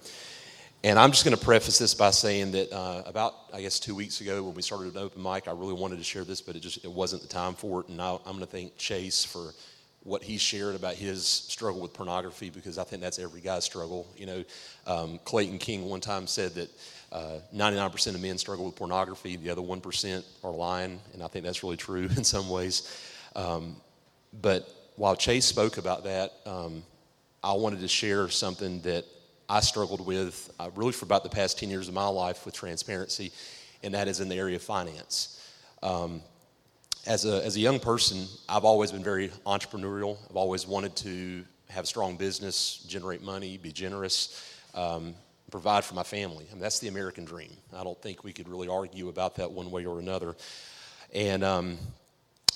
And 0.84 1.00
I'm 1.00 1.12
just 1.12 1.24
going 1.24 1.38
to 1.38 1.41
preface 1.41 1.79
this 1.79 1.93
by 1.93 2.12
saying 2.12 2.51
that 2.51 2.74
uh, 2.74 3.03
about, 3.05 3.34
I 3.53 3.62
guess, 3.62 3.79
two 3.79 3.96
weeks 3.96 4.19
ago 4.19 4.43
when 4.43 4.55
we 4.55 4.62
started 4.62 4.93
an 4.93 5.01
open 5.01 5.24
mic, 5.24 5.48
I 5.48 5.51
really 5.51 5.72
wanted 5.72 5.98
to 6.00 6.03
share 6.03 6.25
this, 6.25 6.41
but 6.41 6.57
it 6.57 6.60
just 6.60 6.84
it 6.84 6.91
wasn't 6.91 7.22
the 7.22 7.29
time 7.29 7.53
for 7.53 7.79
it. 7.79 7.88
And 7.88 8.01
I, 8.01 8.12
I'm 8.25 8.34
going 8.34 8.39
to 8.39 8.46
thank 8.46 8.75
Chase 8.75 9.24
for 9.24 9.53
what 10.03 10.24
he 10.24 10.38
shared 10.38 10.75
about 10.75 10.96
his 10.96 11.25
struggle 11.25 11.81
with 11.81 11.93
pornography 11.93 12.50
because 12.50 12.77
I 12.77 12.84
think 12.84 13.01
that's 13.01 13.19
every 13.19 13.41
guy's 13.41 13.63
struggle. 13.65 14.07
You 14.17 14.25
know, 14.25 14.43
um, 14.86 15.19
Clayton 15.24 15.60
King 15.60 15.86
one 15.86 16.01
time 16.01 16.27
said 16.27 16.55
that 16.55 16.69
uh, 17.11 17.39
99% 17.55 18.15
of 18.15 18.21
men 18.21 18.37
struggle 18.37 18.65
with 18.65 18.75
pornography, 18.75 19.37
the 19.37 19.49
other 19.49 19.61
1% 19.61 20.25
are 20.43 20.51
lying, 20.51 20.99
and 21.13 21.23
I 21.23 21.27
think 21.27 21.45
that's 21.45 21.63
really 21.63 21.77
true 21.77 22.03
in 22.17 22.23
some 22.23 22.49
ways. 22.49 23.01
Um, 23.35 23.77
but 24.41 24.69
while 24.95 25.15
Chase 25.15 25.45
spoke 25.45 25.77
about 25.77 26.03
that, 26.03 26.33
um, 26.45 26.83
I 27.43 27.53
wanted 27.53 27.79
to 27.81 27.87
share 27.87 28.29
something 28.29 28.81
that 28.81 29.05
I 29.47 29.61
struggled 29.61 30.05
with 30.05 30.53
uh, 30.59 30.69
really 30.75 30.91
for 30.91 31.05
about 31.05 31.23
the 31.23 31.29
past 31.29 31.60
10 31.60 31.69
years 31.69 31.88
of 31.88 31.93
my 31.93 32.08
life 32.08 32.45
with 32.45 32.53
transparency, 32.53 33.32
and 33.84 33.93
that 33.93 34.08
is 34.08 34.19
in 34.19 34.27
the 34.27 34.36
area 34.36 34.58
of 34.58 34.62
finance. 34.62 35.34
Um, 35.82 36.21
as, 37.05 37.25
a, 37.25 37.45
as 37.45 37.55
a 37.55 37.60
young 37.60 37.79
person, 37.79 38.25
I've 38.49 38.65
always 38.65 38.91
been 38.91 39.03
very 39.03 39.29
entrepreneurial. 39.45 40.17
I've 40.29 40.36
always 40.36 40.67
wanted 40.67 40.95
to 40.97 41.45
have 41.69 41.86
a 41.86 41.88
strong 41.88 42.17
business, 42.17 42.84
generate 42.88 43.21
money, 43.21 43.58
be 43.58 43.71
generous, 43.71 44.43
um, 44.73 45.15
provide 45.51 45.86
for 45.86 45.93
my 45.93 46.03
family. 46.03 46.45
I 46.49 46.53
mean, 46.53 46.62
that's 46.62 46.79
the 46.79 46.88
American 46.88 47.25
dream. 47.25 47.55
I 47.75 47.83
don't 47.83 48.01
think 48.01 48.23
we 48.23 48.33
could 48.33 48.49
really 48.49 48.67
argue 48.67 49.10
about 49.10 49.36
that 49.36 49.51
one 49.51 49.71
way 49.71 49.86
or 49.86 49.99
another. 49.99 50.36
And 51.13 51.43
um, 51.43 51.77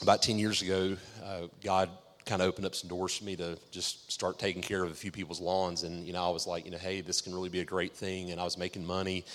about 0.01 0.21
10 0.21 0.37
years 0.37 0.61
ago, 0.61 0.97
uh, 1.23 1.47
God 1.63 1.89
kind 2.25 2.41
of 2.41 2.47
opened 2.47 2.65
up 2.65 2.75
some 2.75 2.89
doors 2.89 3.17
for 3.17 3.23
me 3.23 3.35
to 3.35 3.57
just 3.71 4.11
start 4.11 4.37
taking 4.37 4.61
care 4.61 4.83
of 4.83 4.91
a 4.91 4.95
few 4.95 5.11
people's 5.11 5.39
lawns. 5.39 5.83
And, 5.83 6.05
you 6.05 6.13
know, 6.13 6.23
I 6.23 6.29
was 6.29 6.45
like, 6.45 6.65
you 6.65 6.71
know, 6.71 6.77
hey, 6.77 7.01
this 7.01 7.21
can 7.21 7.33
really 7.33 7.49
be 7.49 7.61
a 7.61 7.65
great 7.65 7.93
thing. 7.93 8.31
And 8.31 8.39
I 8.39 8.43
was 8.43 8.57
making 8.57 8.85
money. 8.85 9.25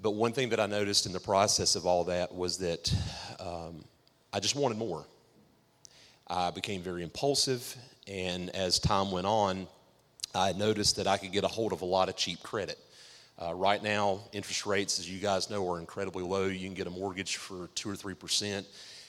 But 0.00 0.12
one 0.12 0.32
thing 0.32 0.50
that 0.50 0.60
I 0.60 0.66
noticed 0.66 1.06
in 1.06 1.12
the 1.12 1.20
process 1.20 1.76
of 1.76 1.86
all 1.86 2.04
that 2.04 2.34
was 2.34 2.58
that 2.58 2.92
um, 3.40 3.84
I 4.32 4.40
just 4.40 4.54
wanted 4.56 4.78
more. 4.78 5.04
I 6.26 6.50
became 6.50 6.82
very 6.82 7.02
impulsive. 7.02 7.76
And 8.06 8.50
as 8.50 8.78
time 8.78 9.10
went 9.10 9.26
on, 9.26 9.66
I 10.34 10.52
noticed 10.52 10.96
that 10.96 11.06
I 11.06 11.16
could 11.16 11.32
get 11.32 11.44
a 11.44 11.48
hold 11.48 11.72
of 11.72 11.82
a 11.82 11.86
lot 11.86 12.08
of 12.08 12.16
cheap 12.16 12.42
credit. 12.42 12.78
Uh, 13.40 13.54
right 13.54 13.82
now, 13.82 14.20
interest 14.32 14.66
rates, 14.66 14.98
as 14.98 15.10
you 15.10 15.18
guys 15.18 15.50
know, 15.50 15.68
are 15.70 15.80
incredibly 15.80 16.22
low. 16.22 16.46
You 16.46 16.66
can 16.66 16.74
get 16.74 16.86
a 16.86 16.90
mortgage 16.90 17.36
for 17.36 17.68
two 17.74 17.90
or 17.90 17.96
three 17.96 18.14
percent 18.14 18.66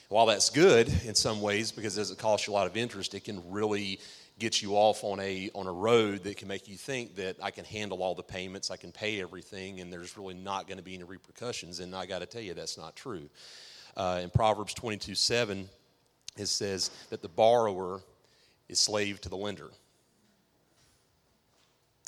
while 0.08 0.26
that's 0.26 0.50
good 0.50 0.88
in 1.04 1.14
some 1.14 1.40
ways 1.40 1.72
because 1.72 1.96
it 1.96 2.00
doesn't 2.00 2.18
cost 2.18 2.46
you 2.46 2.52
a 2.52 2.54
lot 2.54 2.66
of 2.66 2.76
interest, 2.76 3.14
it 3.14 3.24
can 3.24 3.42
really 3.50 3.98
get 4.38 4.62
you 4.62 4.74
off 4.74 5.02
on 5.04 5.18
a 5.20 5.50
on 5.54 5.66
a 5.66 5.72
road 5.72 6.24
that 6.24 6.36
can 6.36 6.48
make 6.48 6.68
you 6.68 6.76
think 6.76 7.16
that 7.16 7.36
I 7.42 7.50
can 7.50 7.64
handle 7.64 8.02
all 8.02 8.14
the 8.14 8.22
payments, 8.22 8.70
I 8.70 8.76
can 8.76 8.92
pay 8.92 9.20
everything, 9.20 9.80
and 9.80 9.92
there's 9.92 10.16
really 10.16 10.34
not 10.34 10.66
going 10.66 10.78
to 10.78 10.84
be 10.84 10.94
any 10.94 11.04
repercussions. 11.04 11.80
And 11.80 11.94
I 11.94 12.06
got 12.06 12.20
to 12.20 12.26
tell 12.26 12.42
you, 12.42 12.54
that's 12.54 12.78
not 12.78 12.96
true. 12.96 13.28
Uh, 13.96 14.20
in 14.22 14.30
Proverbs 14.30 14.74
22 14.74 15.14
7, 15.14 15.68
it 16.36 16.46
says 16.46 16.90
that 17.10 17.22
the 17.22 17.28
borrower 17.28 18.00
is 18.68 18.80
slave 18.80 19.20
to 19.22 19.28
the 19.28 19.36
lender. 19.36 19.70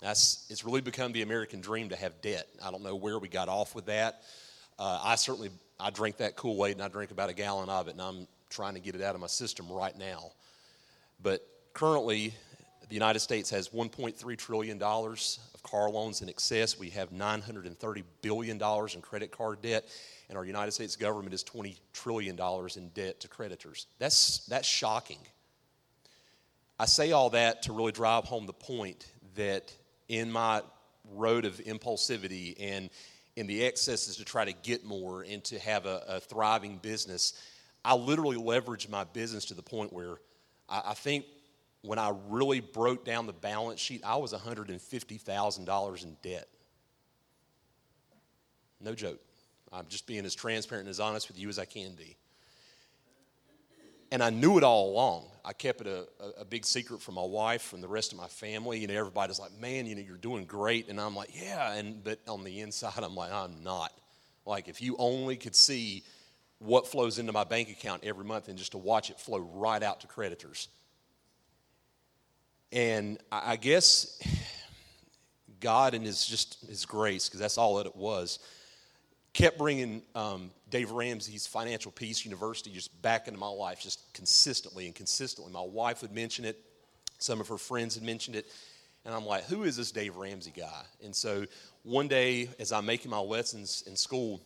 That's, 0.02 0.46
it's 0.50 0.64
really 0.64 0.80
become 0.82 1.12
the 1.12 1.22
American 1.22 1.61
dream 1.61 1.88
to 1.88 1.96
have 1.96 2.20
debt. 2.20 2.46
I 2.62 2.70
don't 2.70 2.82
know 2.82 2.96
where 2.96 3.18
we 3.18 3.28
got 3.28 3.48
off 3.48 3.74
with 3.74 3.87
that. 3.87 4.22
Uh, 4.78 5.00
I 5.02 5.14
certainly 5.14 5.50
I 5.80 5.90
drink 5.90 6.18
that 6.18 6.37
Kool 6.37 6.66
Aid 6.66 6.72
and 6.72 6.82
I 6.82 6.88
drink 6.88 7.11
about 7.11 7.30
a 7.30 7.35
gallon 7.35 7.68
of 7.68 7.88
it, 7.88 7.92
and 7.92 8.00
I'm 8.02 8.28
trying 8.50 8.74
to 8.74 8.80
get 8.80 8.94
it 8.94 9.02
out 9.02 9.14
of 9.14 9.20
my 9.20 9.26
system 9.26 9.70
right 9.70 9.96
now. 9.96 10.32
But 11.22 11.46
currently, 11.72 12.35
the 12.88 12.94
United 12.94 13.20
States 13.20 13.50
has 13.50 13.70
$1.3 13.70 14.38
trillion 14.38 14.80
of 14.82 15.62
car 15.62 15.90
loans 15.90 16.22
in 16.22 16.28
excess. 16.28 16.78
We 16.78 16.90
have 16.90 17.11
$930 17.11 18.02
billion 18.22 18.62
in 18.62 19.00
credit 19.00 19.30
card 19.32 19.62
debt, 19.62 19.88
and 20.28 20.38
our 20.38 20.44
United 20.44 20.72
States 20.72 20.94
government 20.94 21.35
is 21.35 21.42
$20 21.42 21.78
trillion 21.92 22.38
in 22.76 22.88
debt 22.90 23.20
to 23.20 23.28
creditors. 23.28 23.87
That's, 23.98 24.46
that's 24.46 24.68
shocking. 24.68 25.18
I 26.78 26.85
say 26.85 27.12
all 27.12 27.30
that 27.30 27.62
to 27.62 27.72
really 27.72 27.92
drive 27.92 28.24
home 28.24 28.46
the 28.46 28.52
point 28.52 29.06
that 29.35 29.74
in 30.08 30.30
my 30.30 30.62
road 31.12 31.44
of 31.44 31.58
impulsivity 31.58 32.56
and 32.58 32.90
in 33.36 33.46
the 33.46 33.64
excesses 33.64 34.16
to 34.16 34.24
try 34.24 34.44
to 34.44 34.52
get 34.52 34.84
more 34.84 35.22
and 35.22 35.44
to 35.44 35.58
have 35.58 35.86
a, 35.86 36.02
a 36.08 36.20
thriving 36.20 36.78
business, 36.78 37.34
I 37.84 37.94
literally 37.94 38.36
leveraged 38.36 38.88
my 38.88 39.04
business 39.04 39.44
to 39.46 39.54
the 39.54 39.62
point 39.62 39.92
where 39.92 40.16
I, 40.68 40.82
I 40.86 40.94
think 40.94 41.26
when 41.82 41.98
I 41.98 42.12
really 42.28 42.60
broke 42.60 43.04
down 43.04 43.26
the 43.26 43.32
balance 43.32 43.80
sheet, 43.80 44.02
I 44.04 44.16
was 44.16 44.32
$150,000 44.32 46.04
in 46.04 46.16
debt. 46.22 46.48
No 48.80 48.94
joke. 48.94 49.20
I'm 49.72 49.86
just 49.88 50.06
being 50.06 50.24
as 50.24 50.34
transparent 50.34 50.86
and 50.86 50.90
as 50.90 51.00
honest 51.00 51.28
with 51.28 51.38
you 51.38 51.48
as 51.48 51.58
I 51.58 51.64
can 51.64 51.94
be. 51.94 52.16
And 54.10 54.22
I 54.22 54.30
knew 54.30 54.58
it 54.58 54.64
all 54.64 54.90
along. 54.90 55.24
I 55.46 55.52
kept 55.52 55.80
it 55.80 55.87
a, 55.87 56.40
a, 56.40 56.44
big 56.44 56.64
secret 56.64 57.00
from 57.00 57.14
my 57.14 57.24
wife, 57.24 57.62
from 57.62 57.80
the 57.80 57.87
rest 57.87 58.11
of 58.11 58.18
my 58.18 58.26
family. 58.26 58.80
You 58.80 58.88
know, 58.88 58.94
everybody's 58.94 59.38
like, 59.38 59.56
man, 59.61 59.87
you 59.87 59.94
know, 59.94 60.02
you're 60.02 60.16
doing 60.16 60.44
great. 60.44 60.88
And 60.88 61.00
I'm 61.00 61.14
like, 61.14 61.30
yeah. 61.40 61.74
And, 61.74 62.02
but 62.02 62.18
on 62.26 62.42
the 62.42 62.61
inside, 62.61 62.98
I'm 62.98 63.14
like, 63.14 63.32
I'm 63.32 63.62
not. 63.62 63.92
Like, 64.44 64.66
if 64.66 64.82
you 64.82 64.96
only 64.98 65.37
could 65.37 65.54
see 65.54 66.02
what 66.59 66.88
flows 66.88 67.20
into 67.20 67.32
my 67.32 67.44
bank 67.44 67.70
account 67.70 68.02
every 68.02 68.24
month 68.24 68.48
and 68.48 68.59
just 68.59 68.72
to 68.72 68.78
watch 68.78 69.11
it 69.11 69.20
flow 69.20 69.38
right 69.38 69.85
out 69.85 70.00
to 70.00 70.09
creditors. 70.09 70.66
And 72.72 73.18
I 73.30 73.54
guess 73.54 74.20
God 75.61 75.94
and 75.94 76.04
His 76.04 76.26
just 76.26 76.66
His 76.66 76.85
grace, 76.85 77.28
because 77.28 77.38
that's 77.38 77.56
all 77.56 77.76
that 77.76 77.87
it 77.87 77.94
was, 77.94 78.40
kept 79.37 79.59
bringing 79.59 80.01
um, 80.14 80.51
Dave 80.70 80.90
Ramsey's 80.90 81.46
Financial 81.46 81.92
Peace 81.92 82.25
University 82.25 82.70
just 82.70 83.03
back 83.03 83.29
into 83.29 83.38
my 83.38 83.49
life, 83.49 83.83
just 83.83 84.12
consistently 84.14 84.87
and 84.87 84.94
consistently. 84.94 85.53
My 85.53 85.61
wife 85.61 86.01
would 86.01 86.11
mention 86.11 86.46
it, 86.46 86.59
some 87.18 87.38
of 87.38 87.49
her 87.49 87.59
friends 87.59 87.96
had 87.96 88.03
mentioned 88.03 88.35
it, 88.35 88.46
and 89.05 89.14
I'm 89.14 89.27
like, 89.27 89.44
who 89.44 89.64
is 89.64 89.77
this 89.77 89.92
Dave 89.92 90.16
Ramsey 90.16 90.55
guy? 90.57 90.83
And 91.05 91.14
so 91.14 91.44
one 91.83 92.09
day, 92.09 92.49
as 92.59 92.72
I'm 92.72 92.87
making 92.87 93.11
my 93.11 93.18
lessons 93.18 93.85
in 93.87 93.94
school 93.94 94.40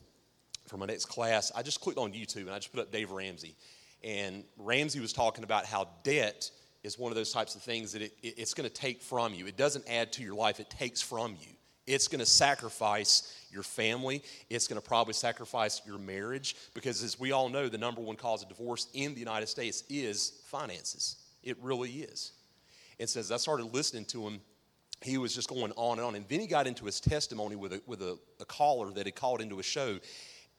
for 0.66 0.76
my 0.76 0.87
next 0.87 1.05
class, 1.05 1.53
I 1.55 1.62
just 1.62 1.81
clicked 1.81 1.98
on 1.98 2.12
YouTube 2.12 2.42
and 2.42 2.50
I 2.50 2.57
just 2.57 2.72
put 2.72 2.81
up 2.81 2.90
Dave 2.90 3.12
Ramsey. 3.12 3.55
And 4.03 4.42
Ramsey 4.59 4.98
was 4.98 5.12
talking 5.12 5.44
about 5.44 5.66
how 5.66 5.87
debt 6.03 6.50
is 6.83 6.98
one 6.98 7.12
of 7.12 7.16
those 7.16 7.33
types 7.33 7.55
of 7.55 7.62
things 7.62 7.92
that 7.92 8.03
it, 8.03 8.12
it, 8.24 8.35
it's 8.38 8.55
going 8.55 8.68
to 8.68 8.74
take 8.74 9.03
from 9.03 9.35
you. 9.35 9.46
It 9.46 9.57
doesn't 9.57 9.88
add 9.88 10.12
to 10.14 10.24
your 10.24 10.35
life, 10.35 10.59
it 10.59 10.68
takes 10.68 11.00
from 11.00 11.37
you. 11.40 11.55
It's 11.90 12.07
going 12.07 12.20
to 12.20 12.26
sacrifice 12.26 13.37
your 13.50 13.64
family. 13.64 14.22
It's 14.48 14.68
going 14.68 14.81
to 14.81 14.87
probably 14.87 15.12
sacrifice 15.12 15.83
your 15.85 15.98
marriage 15.98 16.55
because, 16.72 17.03
as 17.03 17.18
we 17.18 17.33
all 17.33 17.48
know, 17.48 17.68
the 17.68 17.79
number 17.79 18.00
one 18.00 18.14
cause 18.14 18.44
of 18.44 18.48
divorce 18.48 18.87
in 18.94 19.14
the 19.14 19.18
United 19.18 19.48
States 19.48 19.83
is 19.90 20.40
finances. 20.46 21.16
It 21.42 21.57
really 21.61 21.90
is. 21.90 22.31
And 23.00 23.09
so, 23.09 23.35
I 23.35 23.38
started 23.38 23.74
listening 23.74 24.05
to 24.07 24.22
him, 24.22 24.40
he 25.03 25.18
was 25.18 25.35
just 25.35 25.48
going 25.48 25.72
on 25.74 25.98
and 25.98 26.07
on. 26.07 26.14
And 26.14 26.24
then 26.29 26.38
he 26.38 26.46
got 26.46 26.68
into 26.68 26.85
his 26.85 27.00
testimony 27.00 27.57
with 27.57 27.72
a, 27.72 27.83
with 27.87 28.03
a, 28.03 28.16
a 28.38 28.44
caller 28.44 28.92
that 28.92 29.07
had 29.07 29.16
called 29.16 29.40
into 29.40 29.59
a 29.59 29.64
show. 29.64 29.98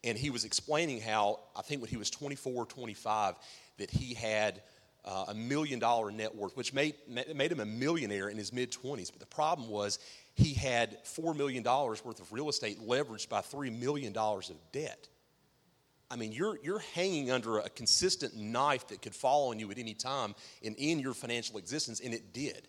And 0.03 0.17
he 0.17 0.31
was 0.31 0.43
explaining 0.43 0.99
how, 0.99 1.39
I 1.55 1.61
think 1.61 1.79
when 1.79 1.89
he 1.89 1.97
was 1.97 2.09
24 2.09 2.53
or 2.53 2.65
25, 2.65 3.35
that 3.77 3.89
he 3.89 4.15
had 4.15 4.61
uh, 5.05 5.25
a 5.29 5.33
million 5.33 5.79
dollar 5.79 6.11
net 6.11 6.35
worth, 6.35 6.55
which 6.57 6.73
made, 6.73 6.95
made 7.07 7.51
him 7.51 7.59
a 7.59 7.65
millionaire 7.65 8.29
in 8.29 8.37
his 8.37 8.51
mid 8.51 8.71
20s. 8.71 9.11
But 9.11 9.19
the 9.19 9.25
problem 9.25 9.69
was 9.69 9.99
he 10.41 10.53
had 10.53 11.03
$4 11.05 11.35
million 11.35 11.63
worth 11.63 12.19
of 12.19 12.33
real 12.33 12.49
estate 12.49 12.79
leveraged 12.79 13.29
by 13.29 13.41
$3 13.41 13.77
million 13.77 14.15
of 14.15 14.71
debt. 14.71 15.07
I 16.09 16.17
mean, 16.17 16.31
you're, 16.33 16.59
you're 16.61 16.83
hanging 16.93 17.31
under 17.31 17.59
a 17.59 17.69
consistent 17.69 18.35
knife 18.35 18.87
that 18.89 19.01
could 19.01 19.15
fall 19.15 19.49
on 19.49 19.59
you 19.59 19.71
at 19.71 19.77
any 19.77 19.93
time 19.93 20.35
and 20.63 20.75
in 20.77 20.99
your 20.99 21.13
financial 21.13 21.57
existence, 21.57 22.01
and 22.01 22.13
it 22.13 22.33
did. 22.33 22.67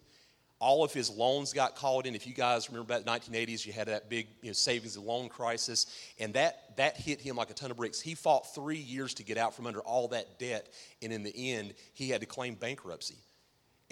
All 0.60 0.84
of 0.84 0.92
his 0.92 1.10
loans 1.10 1.52
got 1.52 1.74
called 1.74 2.06
in. 2.06 2.14
If 2.14 2.24
you 2.24 2.34
guys 2.34 2.68
remember 2.68 2.94
about 2.94 3.04
the 3.04 3.32
1980s, 3.32 3.66
you 3.66 3.72
had 3.72 3.88
that 3.88 4.08
big 4.08 4.28
you 4.42 4.50
know, 4.50 4.52
savings 4.52 4.94
and 4.94 5.04
loan 5.04 5.28
crisis, 5.28 5.86
and 6.20 6.34
that, 6.34 6.76
that 6.76 6.96
hit 6.96 7.20
him 7.20 7.34
like 7.34 7.50
a 7.50 7.54
ton 7.54 7.72
of 7.72 7.76
bricks. 7.78 8.00
He 8.00 8.14
fought 8.14 8.54
three 8.54 8.78
years 8.78 9.12
to 9.14 9.24
get 9.24 9.38
out 9.38 9.54
from 9.54 9.66
under 9.66 9.80
all 9.80 10.06
that 10.08 10.38
debt, 10.38 10.68
and 11.02 11.12
in 11.12 11.24
the 11.24 11.54
end, 11.54 11.74
he 11.94 12.10
had 12.10 12.20
to 12.20 12.28
claim 12.28 12.54
bankruptcy. 12.54 13.16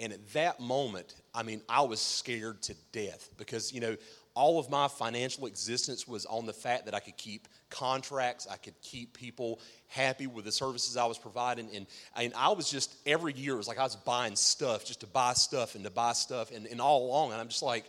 And 0.01 0.11
at 0.11 0.33
that 0.33 0.59
moment, 0.59 1.13
I 1.33 1.43
mean, 1.43 1.61
I 1.69 1.81
was 1.81 2.01
scared 2.01 2.63
to 2.63 2.75
death 2.91 3.29
because, 3.37 3.71
you 3.71 3.79
know, 3.79 3.95
all 4.33 4.59
of 4.59 4.69
my 4.69 4.87
financial 4.87 5.45
existence 5.45 6.07
was 6.07 6.25
on 6.25 6.45
the 6.45 6.53
fact 6.53 6.85
that 6.85 6.95
I 6.95 6.99
could 6.99 7.17
keep 7.17 7.47
contracts, 7.69 8.47
I 8.49 8.55
could 8.55 8.73
keep 8.81 9.13
people 9.13 9.59
happy 9.87 10.25
with 10.25 10.45
the 10.45 10.51
services 10.51 10.97
I 10.97 11.05
was 11.05 11.19
providing. 11.19 11.69
And, 11.75 11.85
and 12.15 12.33
I 12.35 12.49
was 12.49 12.69
just, 12.69 12.95
every 13.05 13.33
year, 13.33 13.53
it 13.53 13.57
was 13.57 13.67
like 13.67 13.77
I 13.77 13.83
was 13.83 13.95
buying 13.95 14.35
stuff 14.35 14.85
just 14.85 15.01
to 15.01 15.07
buy 15.07 15.33
stuff 15.33 15.75
and 15.75 15.83
to 15.83 15.91
buy 15.91 16.13
stuff 16.13 16.51
and, 16.51 16.65
and 16.65 16.81
all 16.81 17.05
along. 17.05 17.33
And 17.33 17.41
I'm 17.41 17.49
just 17.49 17.61
like, 17.61 17.85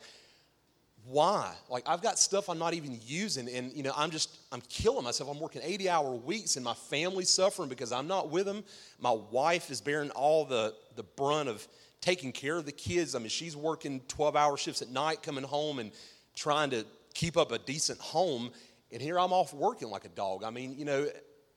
why? 1.05 1.53
Like, 1.69 1.89
I've 1.89 2.03
got 2.03 2.19
stuff 2.19 2.49
I'm 2.49 2.59
not 2.59 2.75
even 2.75 2.99
using, 3.03 3.49
and, 3.49 3.73
you 3.73 3.83
know, 3.83 3.93
I'm 3.97 4.11
just, 4.11 4.39
I'm 4.53 4.61
killing 4.69 5.03
myself. 5.03 5.29
I'm 5.31 5.41
working 5.41 5.61
80 5.65 5.89
hour 5.89 6.13
weeks, 6.13 6.55
and 6.57 6.65
my 6.65 6.75
family's 6.75 7.29
suffering 7.29 7.69
because 7.69 7.91
I'm 7.91 8.07
not 8.07 8.31
with 8.31 8.47
them. 8.47 8.63
My 9.01 9.11
wife 9.11 9.71
is 9.71 9.81
bearing 9.81 10.11
all 10.11 10.45
the, 10.45 10.75
the 10.95 11.03
brunt 11.03 11.49
of 11.49 11.67
taking 12.03 12.33
care 12.33 12.59
of 12.59 12.67
the 12.67 12.73
kids. 12.73 13.15
I 13.15 13.21
mean, 13.21 13.29
she's 13.31 13.57
working 13.57 14.01
12 14.09 14.37
hour 14.37 14.59
shifts 14.59 14.83
at 14.83 14.91
night, 14.91 15.23
coming 15.23 15.45
home 15.45 15.79
and 15.79 15.93
trying 16.37 16.69
to 16.71 16.85
keep 17.15 17.39
up 17.39 17.53
a 17.53 17.59
decent 17.59 17.99
home. 18.01 18.51
And 18.91 19.01
here 19.01 19.19
I'm 19.19 19.33
off 19.33 19.55
working 19.55 19.89
like 19.89 20.05
a 20.05 20.11
dog. 20.11 20.45
I 20.45 20.51
mean, 20.51 20.79
you 20.79 20.85
know, 20.85 21.07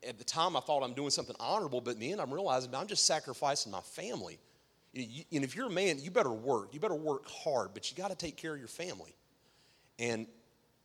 at 0.08 0.18
the 0.18 0.24
time 0.24 0.56
I 0.56 0.62
thought 0.62 0.84
I'm 0.84 0.94
doing 0.94 1.10
something 1.10 1.36
honorable, 1.40 1.82
but 1.82 1.96
in 1.96 2.00
the 2.00 2.12
end 2.14 2.22
I'm 2.22 2.34
realizing 2.34 2.74
I'm 2.74 2.88
just 2.88 3.06
sacrificing 3.06 3.72
my 3.72 3.82
family. 3.82 4.40
and 4.96 5.44
if 5.44 5.56
you're 5.56 5.68
a 5.68 5.72
man, 5.72 5.98
you 6.00 6.12
better 6.12 6.32
work. 6.32 6.74
You 6.74 6.80
better 6.80 6.96
work 6.96 7.28
hard, 7.28 7.72
but 7.74 7.90
you 7.90 7.98
got 7.98 8.12
to 8.12 8.16
take 8.16 8.38
care 8.38 8.54
of 8.54 8.60
your 8.60 8.70
family. 8.70 9.14
And 9.98 10.28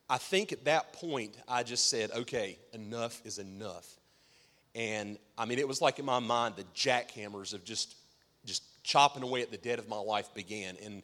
I 0.09 0.19
think 0.19 0.53
at 0.53 0.65
that 0.65 0.95
point 0.95 1.37
I 1.47 1.63
just 1.63 1.91
said, 1.91 2.11
okay, 2.13 2.59
enough 2.73 3.21
is 3.25 3.39
enough. 3.39 3.87
And 4.75 5.19
I 5.37 5.45
mean, 5.45 5.59
it 5.59 5.69
was 5.69 5.83
like 5.83 5.99
in 5.99 6.05
my 6.07 6.21
mind 6.21 6.57
the 6.57 6.65
jackhammers 6.75 7.53
of 7.53 7.65
just 7.65 7.95
just 7.95 7.97
chopping 8.83 9.23
away 9.23 9.43
at 9.43 9.51
the 9.51 9.57
debt 9.57 9.79
of 9.79 9.89
my 9.89 9.99
life 9.99 10.33
began. 10.35 10.77
And 10.85 11.03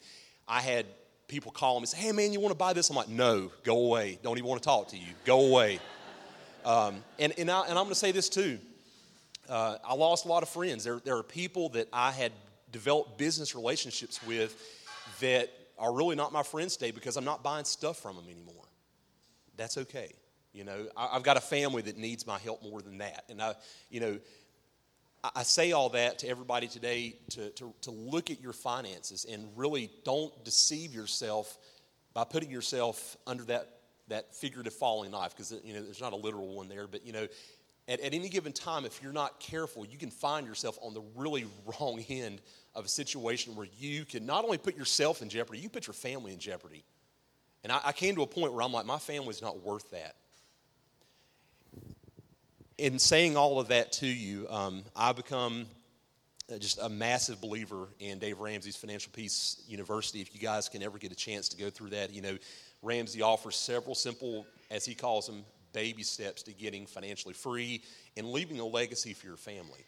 I 0.48 0.60
had 0.60 0.86
people 1.28 1.50
call 1.52 1.74
me 1.74 1.82
and 1.82 1.88
say, 1.88 1.98
hey 1.98 2.12
man, 2.12 2.32
you 2.32 2.40
want 2.40 2.52
to 2.52 2.58
buy 2.58 2.72
this? 2.72 2.90
I'm 2.90 2.96
like, 2.96 3.08
no, 3.08 3.50
go 3.64 3.86
away. 3.86 4.18
Don't 4.22 4.38
even 4.38 4.48
want 4.48 4.62
to 4.62 4.66
talk 4.66 4.88
to 4.88 4.96
you. 4.96 5.08
Go 5.24 5.46
away. 5.46 5.80
Um, 6.64 7.04
and, 7.20 7.32
and, 7.38 7.48
I, 7.48 7.60
and 7.60 7.78
I'm 7.78 7.84
going 7.84 7.90
to 7.90 7.94
say 7.94 8.10
this 8.10 8.28
too. 8.28 8.58
Uh, 9.48 9.76
I 9.84 9.94
lost 9.94 10.24
a 10.24 10.28
lot 10.28 10.42
of 10.42 10.48
friends. 10.48 10.82
There, 10.82 10.98
there 11.04 11.16
are 11.16 11.22
people 11.22 11.68
that 11.68 11.86
I 11.92 12.10
had 12.10 12.32
developed 12.72 13.18
business 13.18 13.54
relationships 13.54 14.20
with 14.26 14.60
that 15.20 15.48
are 15.78 15.92
really 15.94 16.16
not 16.16 16.32
my 16.32 16.42
friends 16.42 16.76
today 16.76 16.90
because 16.90 17.16
I'm 17.16 17.24
not 17.24 17.44
buying 17.44 17.64
stuff 17.64 17.98
from 17.98 18.16
them 18.16 18.24
anymore. 18.24 18.64
That's 19.56 19.78
okay. 19.78 20.12
You 20.52 20.64
know, 20.64 20.86
I, 20.96 21.08
have 21.12 21.22
got 21.22 21.36
a 21.36 21.40
family 21.40 21.82
that 21.82 21.98
needs 21.98 22.26
my 22.26 22.38
help 22.38 22.62
more 22.62 22.80
than 22.80 22.98
that. 22.98 23.24
And 23.28 23.40
I, 23.40 23.54
you 23.90 24.00
know, 24.00 24.18
I 25.35 25.42
say 25.42 25.72
all 25.72 25.88
that 25.90 26.20
to 26.20 26.29
everybody 26.29 26.68
today 26.68 27.16
to, 27.31 27.50
to, 27.50 27.74
to 27.83 27.90
look 27.90 28.31
at 28.31 28.40
your 28.40 28.52
finances 28.52 29.26
and 29.31 29.48
really 29.57 29.90
don't 30.05 30.33
deceive 30.44 30.94
yourself 30.94 31.59
by 32.14 32.24
putting 32.24 32.50
yourself 32.50 33.16
under 33.26 33.44
that, 33.44 33.68
that 34.09 34.35
figurative 34.35 34.72
falling 34.72 35.11
knife 35.11 35.31
because 35.31 35.52
you 35.64 35.74
know 35.74 35.83
there's 35.83 36.00
not 36.00 36.12
a 36.12 36.16
literal 36.16 36.48
one 36.55 36.68
there 36.68 36.87
but 36.87 37.05
you 37.05 37.12
know 37.12 37.26
at, 37.88 38.00
at 38.00 38.14
any 38.14 38.29
given 38.29 38.52
time 38.52 38.85
if 38.85 39.02
you're 39.02 39.12
not 39.12 39.38
careful 39.40 39.85
you 39.85 39.98
can 39.98 40.11
find 40.11 40.46
yourself 40.46 40.79
on 40.81 40.94
the 40.94 41.02
really 41.14 41.46
wrong 41.81 42.02
end 42.09 42.40
of 42.74 42.85
a 42.85 42.88
situation 42.88 43.57
where 43.57 43.68
you 43.79 44.05
can 44.05 44.24
not 44.24 44.44
only 44.44 44.59
put 44.59 44.76
yourself 44.76 45.22
in 45.22 45.29
jeopardy 45.29 45.61
you 45.61 45.68
put 45.68 45.87
your 45.87 45.94
family 45.94 46.33
in 46.33 46.38
jeopardy. 46.38 46.85
And 47.64 47.72
I, 47.72 47.81
I 47.87 47.92
came 47.92 48.14
to 48.16 48.22
a 48.22 48.26
point 48.26 48.52
where 48.52 48.62
i'm 48.62 48.72
like 48.72 48.87
my 48.87 48.98
family's 48.98 49.42
not 49.42 49.62
worth 49.62 49.90
that 49.90 50.16
in 52.78 52.98
saying 52.98 53.36
all 53.36 53.58
of 53.58 53.68
that 53.68 53.92
to 53.92 54.06
you, 54.06 54.46
um, 54.50 54.82
I 54.94 55.12
become 55.12 55.66
uh, 56.52 56.58
just 56.58 56.78
a 56.80 56.88
massive 56.88 57.40
believer 57.40 57.88
in 58.00 58.18
Dave 58.18 58.38
Ramsey's 58.38 58.76
Financial 58.76 59.10
Peace 59.12 59.62
University. 59.66 60.20
If 60.20 60.34
you 60.34 60.40
guys 60.40 60.68
can 60.68 60.82
ever 60.82 60.98
get 60.98 61.10
a 61.10 61.16
chance 61.16 61.48
to 61.50 61.56
go 61.56 61.70
through 61.70 61.90
that, 61.90 62.12
you 62.12 62.20
know, 62.20 62.36
Ramsey 62.82 63.22
offers 63.22 63.56
several 63.56 63.94
simple, 63.94 64.46
as 64.70 64.84
he 64.84 64.94
calls 64.94 65.26
them, 65.26 65.44
baby 65.72 66.02
steps 66.02 66.42
to 66.44 66.52
getting 66.52 66.86
financially 66.86 67.34
free 67.34 67.82
and 68.16 68.30
leaving 68.30 68.60
a 68.60 68.64
legacy 68.64 69.14
for 69.14 69.26
your 69.26 69.36
family. 69.36 69.84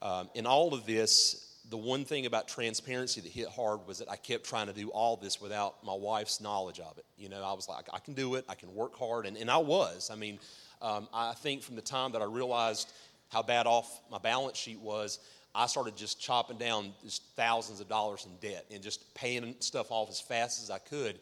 Um, 0.00 0.28
in 0.34 0.46
all 0.46 0.74
of 0.74 0.84
this, 0.86 1.48
the 1.70 1.76
one 1.76 2.04
thing 2.04 2.26
about 2.26 2.48
transparency 2.48 3.20
that 3.20 3.30
hit 3.30 3.48
hard 3.48 3.86
was 3.86 3.98
that 3.98 4.10
I 4.10 4.16
kept 4.16 4.44
trying 4.44 4.66
to 4.66 4.72
do 4.72 4.88
all 4.90 5.16
this 5.16 5.40
without 5.40 5.82
my 5.84 5.94
wife's 5.94 6.40
knowledge 6.40 6.80
of 6.80 6.98
it. 6.98 7.04
You 7.16 7.28
know, 7.28 7.42
I 7.42 7.52
was 7.52 7.68
like, 7.68 7.86
I 7.92 7.98
can 7.98 8.14
do 8.14 8.34
it, 8.34 8.44
I 8.48 8.54
can 8.54 8.74
work 8.74 8.96
hard, 8.96 9.26
and, 9.26 9.36
and 9.36 9.50
I 9.50 9.58
was. 9.58 10.10
I 10.10 10.16
mean, 10.16 10.38
um, 10.82 11.08
I 11.14 11.32
think 11.34 11.62
from 11.62 11.76
the 11.76 11.82
time 11.82 12.12
that 12.12 12.22
I 12.22 12.26
realized 12.26 12.92
how 13.28 13.42
bad 13.42 13.66
off 13.66 14.00
my 14.10 14.18
balance 14.18 14.58
sheet 14.58 14.80
was, 14.80 15.20
I 15.54 15.66
started 15.66 15.96
just 15.96 16.20
chopping 16.20 16.58
down 16.58 16.92
just 17.02 17.22
thousands 17.36 17.80
of 17.80 17.88
dollars 17.88 18.26
in 18.26 18.32
debt 18.46 18.66
and 18.70 18.82
just 18.82 19.14
paying 19.14 19.54
stuff 19.60 19.90
off 19.90 20.10
as 20.10 20.20
fast 20.20 20.62
as 20.62 20.70
I 20.70 20.78
could. 20.78 21.18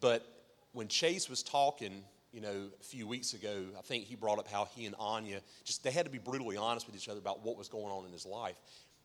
But 0.00 0.24
when 0.72 0.88
Chase 0.88 1.28
was 1.28 1.42
talking, 1.42 2.02
you 2.32 2.40
know, 2.40 2.68
a 2.80 2.84
few 2.84 3.06
weeks 3.06 3.34
ago, 3.34 3.64
I 3.76 3.82
think 3.82 4.04
he 4.04 4.14
brought 4.14 4.38
up 4.38 4.48
how 4.48 4.68
he 4.74 4.86
and 4.86 4.94
Anya 4.98 5.40
just 5.64 5.82
they 5.82 5.90
had 5.90 6.06
to 6.06 6.12
be 6.12 6.18
brutally 6.18 6.56
honest 6.56 6.86
with 6.86 6.96
each 6.96 7.08
other 7.08 7.18
about 7.18 7.44
what 7.44 7.56
was 7.56 7.68
going 7.68 7.92
on 7.92 8.06
in 8.06 8.12
his 8.12 8.24
life. 8.24 8.56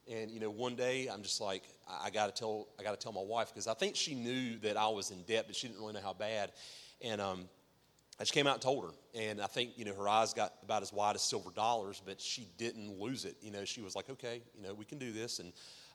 And 0.08 0.30
you 0.30 0.40
know, 0.40 0.52
one 0.52 0.76
day 0.76 1.08
I'm 1.08 1.24
just 1.24 1.42
like, 1.42 1.64
I, 1.90 2.08
I 2.08 2.10
got 2.12 2.34
to 2.34 2.40
tell, 2.40 2.68
I 2.80 2.84
got 2.84 2.92
to 2.92 3.04
tell 3.04 3.12
my 3.12 3.24
wife 3.24 3.50
because 3.50 3.68
I 3.68 3.74
think 3.74 3.96
she 3.96 4.14
knew 4.14 4.60
that 4.60 4.78
I 4.78 4.88
was 4.88 5.10
in 5.10 5.24
debt, 5.24 5.46
but 5.48 5.56
she 5.56 5.68
didn't 5.68 5.80
really 5.82 5.94
know 5.94 6.02
how 6.02 6.14
bad. 6.14 6.52
And 7.02 7.20
um, 7.20 7.50
I 8.20 8.24
just 8.24 8.34
came 8.34 8.48
out 8.48 8.54
and 8.54 8.62
told 8.62 8.86
her. 8.86 8.92
And 9.14 9.42
I 9.42 9.48
think, 9.48 9.72
you 9.78 9.86
know, 9.86 9.94
her 9.94 10.08
eyes 10.08 10.34
got 10.34 10.54
about 10.64 10.82
as 10.82 10.94
wide 10.94 11.16
as 11.16 11.22
silver 11.22 11.52
dollars, 11.52 12.02
but 12.06 12.22
she 12.22 12.48
didn't 12.58 13.00
lose 13.00 13.26
it. 13.26 13.36
You 13.42 13.52
know, 13.52 13.66
she 13.66 13.82
was 13.82 13.96
like, 13.96 14.10
okay, 14.10 14.42
you 14.56 14.64
know, 14.64 14.74
we 14.74 14.86
can 14.86 14.98
do 14.98 15.12
this. 15.12 15.40
And 15.40 15.52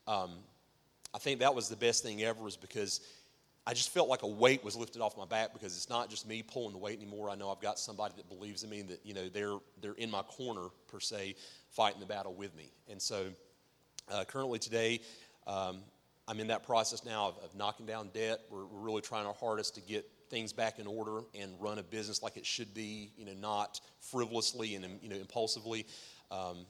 um, 0.06 0.30
I 1.14 1.18
think 1.18 1.40
that 1.40 1.54
was 1.54 1.68
the 1.68 1.76
best 1.76 2.02
thing 2.02 2.22
ever 2.22 2.46
is 2.46 2.56
because 2.56 3.00
I 3.66 3.72
just 3.72 3.90
felt 3.90 4.08
like 4.08 4.22
a 4.22 4.26
weight 4.26 4.62
was 4.64 4.76
lifted 4.76 5.00
off 5.00 5.16
my 5.16 5.24
back 5.24 5.52
because 5.52 5.76
it's 5.76 5.88
not 5.88 6.10
just 6.10 6.26
me 6.26 6.42
pulling 6.42 6.72
the 6.72 6.78
weight 6.78 6.98
anymore. 6.98 7.30
I 7.30 7.36
know 7.36 7.50
I've 7.50 7.60
got 7.60 7.78
somebody 7.78 8.14
that 8.16 8.28
believes 8.28 8.64
in 8.64 8.70
me 8.70 8.80
and 8.80 8.88
that, 8.90 9.00
you 9.04 9.14
know, 9.14 9.28
they're, 9.28 9.58
they're 9.80 9.94
in 9.94 10.10
my 10.10 10.22
corner, 10.22 10.68
per 10.88 11.00
se, 11.00 11.36
fighting 11.70 12.00
the 12.00 12.06
battle 12.06 12.34
with 12.34 12.54
me. 12.56 12.70
And 12.88 13.00
so 13.00 13.26
uh, 14.10 14.24
currently 14.24 14.58
today, 14.58 15.00
um, 15.46 15.80
I'm 16.28 16.38
in 16.38 16.48
that 16.48 16.64
process 16.64 17.04
now 17.04 17.28
of, 17.28 17.38
of 17.44 17.54
knocking 17.54 17.86
down 17.86 18.10
debt. 18.12 18.40
We're, 18.50 18.66
we're 18.66 18.80
really 18.80 19.02
trying 19.02 19.26
our 19.26 19.34
hardest 19.34 19.74
to 19.76 19.80
get 19.80 20.06
things 20.30 20.52
back 20.52 20.78
in 20.78 20.86
order 20.86 21.20
and 21.38 21.52
run 21.60 21.78
a 21.78 21.82
business 21.82 22.22
like 22.22 22.36
it 22.36 22.46
should 22.46 22.72
be, 22.72 23.10
you 23.16 23.26
know, 23.26 23.34
not 23.34 23.80
frivolously 24.00 24.76
and 24.76 24.86
you 25.02 25.10
know 25.10 25.16
impulsively. 25.16 25.86
Um, 26.30 26.64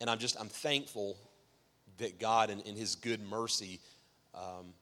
and 0.00 0.08
I'm 0.08 0.18
just 0.18 0.38
I'm 0.40 0.48
thankful 0.48 1.18
that 1.98 2.18
God 2.18 2.50
in, 2.50 2.60
in 2.60 2.76
His 2.76 2.94
good 2.94 3.20
mercy 3.20 3.80
um, 4.34 4.72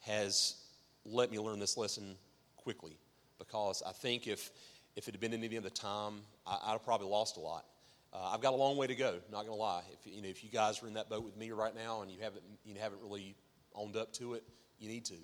has 0.00 0.56
let 1.04 1.30
me 1.30 1.38
learn 1.38 1.58
this 1.58 1.76
lesson 1.76 2.16
quickly 2.56 2.96
because 3.38 3.82
I 3.86 3.92
think 3.92 4.26
if 4.26 4.50
if 4.94 5.08
it 5.08 5.14
had 5.14 5.20
been 5.20 5.32
any 5.32 5.56
other 5.56 5.70
time, 5.70 6.20
I, 6.46 6.52
would 6.52 6.72
have 6.72 6.84
probably 6.84 7.08
lost 7.08 7.38
a 7.38 7.40
lot. 7.40 7.64
Uh, 8.12 8.30
I've 8.32 8.42
got 8.42 8.52
a 8.52 8.56
long 8.56 8.76
way 8.76 8.86
to 8.86 8.94
go. 8.94 9.14
Not 9.30 9.46
to 9.46 9.54
lie. 9.54 9.82
If 9.92 10.12
you 10.12 10.22
know 10.22 10.28
if 10.28 10.44
you 10.44 10.50
guys 10.50 10.82
are 10.82 10.86
in 10.86 10.94
that 10.94 11.08
boat 11.08 11.24
with 11.24 11.36
me 11.36 11.50
right 11.50 11.74
now 11.74 12.02
and 12.02 12.10
you 12.10 12.20
haven't 12.22 12.42
you 12.64 12.74
haven't 12.78 13.00
really 13.02 13.34
owned 13.74 13.96
up 13.96 14.12
to 14.14 14.34
it, 14.34 14.44
you 14.78 14.88
need 14.88 15.04
to. 15.06 15.16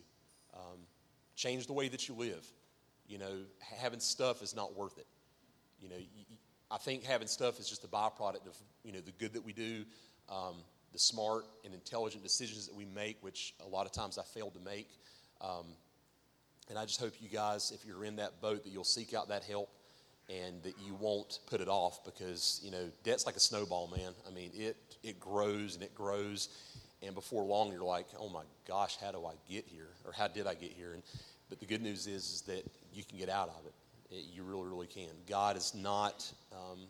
Um, 0.54 0.78
Change 1.38 1.68
the 1.68 1.72
way 1.72 1.86
that 1.86 2.08
you 2.08 2.14
live. 2.16 2.44
You 3.06 3.18
know, 3.18 3.44
having 3.80 4.00
stuff 4.00 4.42
is 4.42 4.56
not 4.56 4.76
worth 4.76 4.98
it. 4.98 5.06
You 5.80 5.88
know, 5.88 5.96
I 6.68 6.78
think 6.78 7.04
having 7.04 7.28
stuff 7.28 7.60
is 7.60 7.68
just 7.68 7.84
a 7.84 7.86
byproduct 7.86 8.44
of 8.48 8.56
you 8.82 8.92
know 8.92 8.98
the 8.98 9.12
good 9.12 9.32
that 9.34 9.44
we 9.44 9.52
do, 9.52 9.84
um, 10.28 10.56
the 10.92 10.98
smart 10.98 11.44
and 11.64 11.72
intelligent 11.72 12.24
decisions 12.24 12.66
that 12.66 12.74
we 12.74 12.84
make, 12.86 13.18
which 13.20 13.54
a 13.64 13.68
lot 13.68 13.86
of 13.86 13.92
times 13.92 14.18
I 14.18 14.24
failed 14.24 14.54
to 14.54 14.60
make. 14.60 14.88
Um, 15.40 15.66
and 16.68 16.76
I 16.76 16.84
just 16.84 17.00
hope 17.00 17.12
you 17.20 17.28
guys, 17.28 17.70
if 17.70 17.86
you're 17.86 18.04
in 18.04 18.16
that 18.16 18.40
boat, 18.42 18.64
that 18.64 18.70
you'll 18.70 18.82
seek 18.82 19.14
out 19.14 19.28
that 19.28 19.44
help 19.44 19.70
and 20.28 20.60
that 20.64 20.74
you 20.84 20.94
won't 20.98 21.38
put 21.46 21.60
it 21.60 21.68
off 21.68 22.04
because 22.04 22.60
you 22.64 22.72
know 22.72 22.90
debt's 23.04 23.26
like 23.26 23.36
a 23.36 23.40
snowball, 23.40 23.86
man. 23.96 24.12
I 24.26 24.34
mean, 24.34 24.50
it 24.54 24.76
it 25.04 25.20
grows 25.20 25.76
and 25.76 25.84
it 25.84 25.94
grows, 25.94 26.48
and 27.02 27.14
before 27.14 27.44
long 27.44 27.70
you're 27.72 27.82
like, 27.82 28.06
oh 28.18 28.28
my 28.28 28.42
gosh, 28.66 28.96
how 29.00 29.12
do 29.12 29.24
I 29.24 29.32
get 29.48 29.64
here, 29.66 29.88
or 30.04 30.12
how 30.12 30.28
did 30.28 30.46
I 30.46 30.54
get 30.54 30.72
here? 30.72 30.92
And 30.94 31.02
but 31.48 31.60
the 31.60 31.66
good 31.66 31.82
news 31.82 32.06
is, 32.06 32.24
is 32.24 32.40
that 32.42 32.64
you 32.92 33.02
can 33.04 33.18
get 33.18 33.28
out 33.28 33.48
of 33.48 33.66
it. 33.66 34.14
it 34.14 34.24
you 34.34 34.42
really, 34.42 34.68
really 34.68 34.86
can. 34.86 35.10
God 35.28 35.56
is 35.56 35.74
not. 35.74 36.30
Um, 36.52 36.80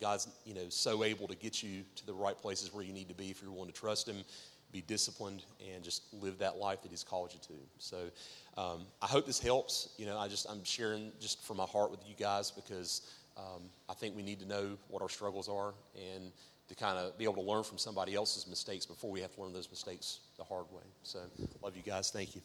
God's 0.00 0.28
you 0.44 0.54
know 0.54 0.68
so 0.68 1.04
able 1.04 1.28
to 1.28 1.36
get 1.36 1.62
you 1.62 1.82
to 1.96 2.06
the 2.06 2.14
right 2.14 2.36
places 2.36 2.72
where 2.72 2.84
you 2.84 2.92
need 2.92 3.08
to 3.08 3.14
be 3.14 3.30
if 3.30 3.42
you're 3.42 3.50
willing 3.50 3.70
to 3.70 3.74
trust 3.78 4.08
Him, 4.08 4.24
be 4.72 4.80
disciplined, 4.80 5.42
and 5.72 5.84
just 5.84 6.02
live 6.14 6.38
that 6.38 6.56
life 6.56 6.82
that 6.82 6.90
He's 6.90 7.04
called 7.04 7.32
you 7.32 7.40
to. 7.48 7.60
So 7.78 7.96
um, 8.56 8.86
I 9.02 9.06
hope 9.06 9.26
this 9.26 9.38
helps. 9.40 9.90
You 9.98 10.06
know, 10.06 10.18
I 10.18 10.28
just 10.28 10.48
I'm 10.48 10.64
sharing 10.64 11.12
just 11.20 11.44
from 11.44 11.58
my 11.58 11.66
heart 11.66 11.90
with 11.90 12.00
you 12.08 12.14
guys 12.18 12.50
because 12.50 13.02
um, 13.36 13.62
I 13.88 13.94
think 13.94 14.16
we 14.16 14.22
need 14.22 14.40
to 14.40 14.46
know 14.46 14.78
what 14.88 15.02
our 15.02 15.08
struggles 15.08 15.48
are 15.48 15.74
and 15.94 16.32
to 16.70 16.76
kind 16.76 16.96
of 16.96 17.18
be 17.18 17.24
able 17.24 17.34
to 17.34 17.40
learn 17.40 17.64
from 17.64 17.78
somebody 17.78 18.14
else's 18.14 18.46
mistakes 18.46 18.86
before 18.86 19.10
we 19.10 19.20
have 19.20 19.34
to 19.34 19.42
learn 19.42 19.52
those 19.52 19.68
mistakes 19.68 20.20
the 20.38 20.44
hard 20.44 20.66
way. 20.70 20.84
So 21.02 21.18
love 21.60 21.76
you 21.76 21.82
guys. 21.82 22.12
Thank 22.12 22.36
you. 22.36 22.42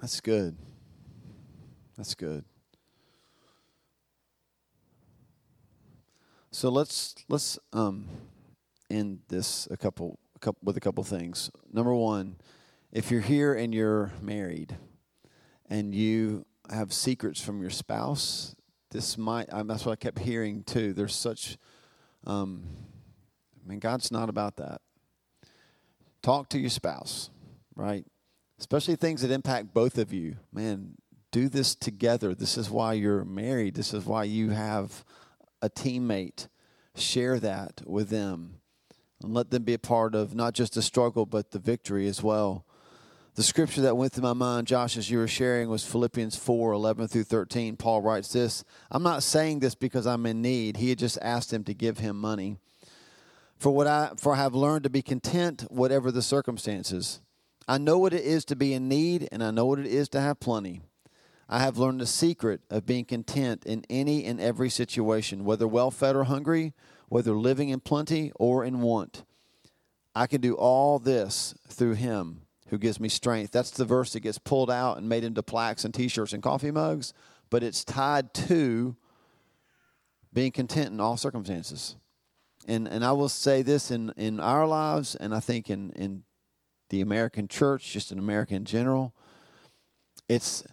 That's 0.00 0.20
good. 0.20 0.56
That's 1.96 2.16
good. 2.16 2.44
So 6.58 6.70
let's 6.70 7.14
let's 7.28 7.56
um, 7.72 8.08
end 8.90 9.20
this 9.28 9.68
a 9.70 9.76
couple, 9.76 10.18
a 10.34 10.40
couple 10.40 10.58
with 10.64 10.76
a 10.76 10.80
couple 10.80 11.04
things. 11.04 11.52
Number 11.72 11.94
one, 11.94 12.34
if 12.90 13.12
you're 13.12 13.20
here 13.20 13.54
and 13.54 13.72
you're 13.72 14.10
married, 14.20 14.76
and 15.70 15.94
you 15.94 16.44
have 16.68 16.92
secrets 16.92 17.40
from 17.40 17.60
your 17.60 17.70
spouse, 17.70 18.56
this 18.90 19.16
might. 19.16 19.54
I, 19.54 19.62
that's 19.62 19.86
what 19.86 19.92
I 19.92 19.96
kept 20.02 20.18
hearing 20.18 20.64
too. 20.64 20.92
There's 20.94 21.14
such. 21.14 21.58
Um, 22.26 22.64
I 23.64 23.68
mean, 23.68 23.78
God's 23.78 24.10
not 24.10 24.28
about 24.28 24.56
that. 24.56 24.80
Talk 26.22 26.48
to 26.48 26.58
your 26.58 26.70
spouse, 26.70 27.30
right? 27.76 28.04
especially 28.58 28.96
things 28.96 29.22
that 29.22 29.30
impact 29.30 29.72
both 29.72 29.96
of 29.96 30.12
you. 30.12 30.34
Man, 30.52 30.96
do 31.30 31.48
this 31.48 31.76
together. 31.76 32.34
This 32.34 32.58
is 32.58 32.68
why 32.68 32.94
you're 32.94 33.24
married. 33.24 33.76
This 33.76 33.94
is 33.94 34.04
why 34.04 34.24
you 34.24 34.50
have 34.50 35.04
a 35.62 35.70
teammate. 35.70 36.48
Share 36.94 37.38
that 37.38 37.82
with 37.86 38.08
them 38.08 38.58
and 39.22 39.34
let 39.34 39.50
them 39.50 39.64
be 39.64 39.74
a 39.74 39.78
part 39.78 40.14
of 40.14 40.34
not 40.34 40.54
just 40.54 40.74
the 40.74 40.82
struggle, 40.82 41.26
but 41.26 41.50
the 41.50 41.58
victory 41.58 42.08
as 42.08 42.22
well. 42.22 42.64
The 43.34 43.42
scripture 43.42 43.82
that 43.82 43.96
went 43.96 44.12
through 44.12 44.24
my 44.24 44.32
mind, 44.32 44.66
Josh, 44.66 44.96
as 44.96 45.10
you 45.10 45.18
were 45.18 45.28
sharing, 45.28 45.68
was 45.68 45.84
Philippians 45.84 46.36
4 46.36 46.72
11 46.72 47.08
through 47.08 47.24
13. 47.24 47.76
Paul 47.76 48.02
writes 48.02 48.32
this 48.32 48.64
I'm 48.90 49.02
not 49.02 49.22
saying 49.22 49.60
this 49.60 49.74
because 49.74 50.06
I'm 50.06 50.26
in 50.26 50.42
need. 50.42 50.76
He 50.76 50.90
had 50.90 50.98
just 50.98 51.18
asked 51.22 51.52
him 51.52 51.62
to 51.64 51.74
give 51.74 51.98
him 51.98 52.20
money. 52.20 52.56
For 53.56 53.70
what 53.70 53.86
I 53.86 54.10
for 54.16 54.34
I 54.34 54.38
have 54.38 54.54
learned 54.54 54.84
to 54.84 54.90
be 54.90 55.02
content 55.02 55.62
whatever 55.70 56.10
the 56.10 56.22
circumstances. 56.22 57.20
I 57.68 57.78
know 57.78 57.98
what 57.98 58.14
it 58.14 58.24
is 58.24 58.44
to 58.46 58.56
be 58.56 58.72
in 58.72 58.88
need, 58.88 59.28
and 59.30 59.44
I 59.44 59.50
know 59.50 59.66
what 59.66 59.78
it 59.78 59.86
is 59.86 60.08
to 60.10 60.20
have 60.20 60.40
plenty. 60.40 60.80
I 61.48 61.60
have 61.60 61.78
learned 61.78 62.00
the 62.00 62.06
secret 62.06 62.60
of 62.68 62.84
being 62.84 63.06
content 63.06 63.64
in 63.64 63.84
any 63.88 64.24
and 64.24 64.40
every 64.40 64.68
situation, 64.68 65.44
whether 65.44 65.66
well 65.66 65.90
fed 65.90 66.14
or 66.14 66.24
hungry, 66.24 66.74
whether 67.08 67.32
living 67.32 67.70
in 67.70 67.80
plenty 67.80 68.32
or 68.36 68.64
in 68.64 68.80
want. 68.80 69.24
I 70.14 70.26
can 70.26 70.40
do 70.40 70.54
all 70.54 70.98
this 70.98 71.54
through 71.68 71.94
Him 71.94 72.42
who 72.68 72.76
gives 72.76 73.00
me 73.00 73.08
strength. 73.08 73.50
That's 73.50 73.70
the 73.70 73.86
verse 73.86 74.12
that 74.12 74.20
gets 74.20 74.38
pulled 74.38 74.70
out 74.70 74.98
and 74.98 75.08
made 75.08 75.24
into 75.24 75.42
plaques 75.42 75.84
and 75.84 75.94
t 75.94 76.08
shirts 76.08 76.34
and 76.34 76.42
coffee 76.42 76.70
mugs, 76.70 77.14
but 77.48 77.62
it's 77.62 77.82
tied 77.82 78.34
to 78.34 78.96
being 80.32 80.52
content 80.52 80.92
in 80.92 81.00
all 81.00 81.16
circumstances. 81.16 81.96
And, 82.66 82.86
and 82.86 83.02
I 83.02 83.12
will 83.12 83.30
say 83.30 83.62
this 83.62 83.90
in, 83.90 84.12
in 84.18 84.38
our 84.40 84.66
lives, 84.66 85.14
and 85.14 85.34
I 85.34 85.40
think 85.40 85.70
in, 85.70 85.92
in 85.92 86.24
the 86.90 87.00
American 87.00 87.48
church, 87.48 87.90
just 87.90 88.12
in 88.12 88.18
America 88.18 88.54
in 88.54 88.66
general. 88.66 89.14
It's, 90.28 90.64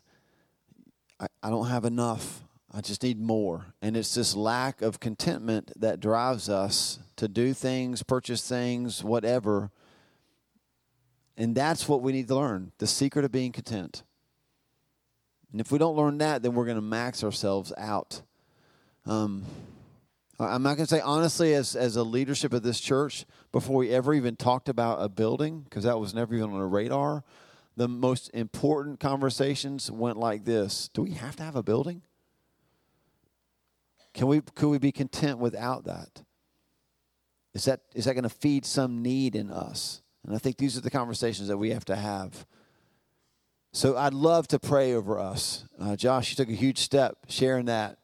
I, 1.20 1.28
I 1.44 1.50
don't 1.50 1.68
have 1.68 1.86
enough. 1.86 2.42
I 2.72 2.82
just 2.82 3.04
need 3.04 3.20
more. 3.20 3.68
And 3.82 3.96
it's 3.96 4.14
this 4.16 4.36
lack 4.36 4.82
of 4.82 5.00
contentment 5.00 5.72
that 5.80 6.00
drives 6.00 6.50
us 6.50 7.00
to 7.16 7.28
do 7.28 7.54
things, 7.54 8.04
purchase 8.04 8.48
things, 8.48 9.04
whatever. 9.04 9.72
And 11.38 11.56
that's 11.56 11.88
what 11.88 12.02
we 12.02 12.12
need 12.12 12.28
to 12.28 12.36
learn 12.36 12.72
the 12.78 12.88
secret 12.88 13.26
of 13.26 13.32
being 13.32 13.52
content. 13.52 14.04
And 15.52 15.62
if 15.62 15.72
we 15.72 15.78
don't 15.78 15.96
learn 15.96 16.18
that, 16.18 16.42
then 16.42 16.54
we're 16.54 16.66
going 16.66 16.76
to 16.76 16.82
max 16.82 17.24
ourselves 17.24 17.72
out. 17.78 18.22
Um, 19.06 19.46
I'm 20.38 20.64
not 20.64 20.76
going 20.76 20.86
to 20.86 20.94
say 20.94 21.00
honestly, 21.00 21.54
as, 21.54 21.78
as 21.78 21.96
a 21.96 22.04
leadership 22.04 22.52
of 22.52 22.62
this 22.62 22.82
church, 22.82 23.26
before 23.54 23.78
we 23.78 23.92
ever 23.92 24.14
even 24.14 24.36
talked 24.36 24.68
about 24.68 25.02
a 25.02 25.08
building, 25.08 25.62
because 25.62 25.86
that 25.86 25.98
was 25.98 26.14
never 26.14 26.36
even 26.36 26.50
on 26.52 26.60
a 26.60 26.66
radar, 26.66 27.24
the 27.76 27.88
most 27.88 28.30
important 28.34 29.00
conversations 29.00 29.92
went 29.92 30.18
like 30.18 30.46
this 30.46 30.90
Do 30.94 31.04
we 31.04 31.12
have 31.12 31.36
to 31.38 31.44
have 31.44 31.56
a 31.56 31.64
building? 31.64 32.02
Can 34.14 34.28
we, 34.28 34.40
could 34.42 34.70
we 34.70 34.78
be 34.78 34.94
content 34.94 35.40
without 35.40 35.84
that? 35.86 36.24
Is 37.54 37.66
that, 37.66 37.82
is 37.94 38.06
that 38.06 38.14
going 38.14 38.24
to 38.24 38.30
feed 38.30 38.66
some 38.66 39.02
need 39.02 39.36
in 39.36 39.52
us? 39.52 40.02
And 40.26 40.34
I 40.34 40.40
think 40.40 40.58
these 40.58 40.78
are 40.78 40.82
the 40.82 40.90
conversations 40.90 41.50
that 41.50 41.58
we 41.58 41.72
have 41.72 41.84
to 41.86 41.98
have. 41.98 42.46
So 43.74 43.98
I'd 43.98 44.14
love 44.14 44.48
to 44.48 44.60
pray 44.60 44.94
over 44.94 45.20
us. 45.20 45.66
Uh, 45.78 45.98
Josh, 45.98 46.30
you 46.30 46.38
took 46.38 46.48
a 46.48 46.56
huge 46.56 46.80
step 46.80 47.18
sharing 47.28 47.66
that 47.66 47.98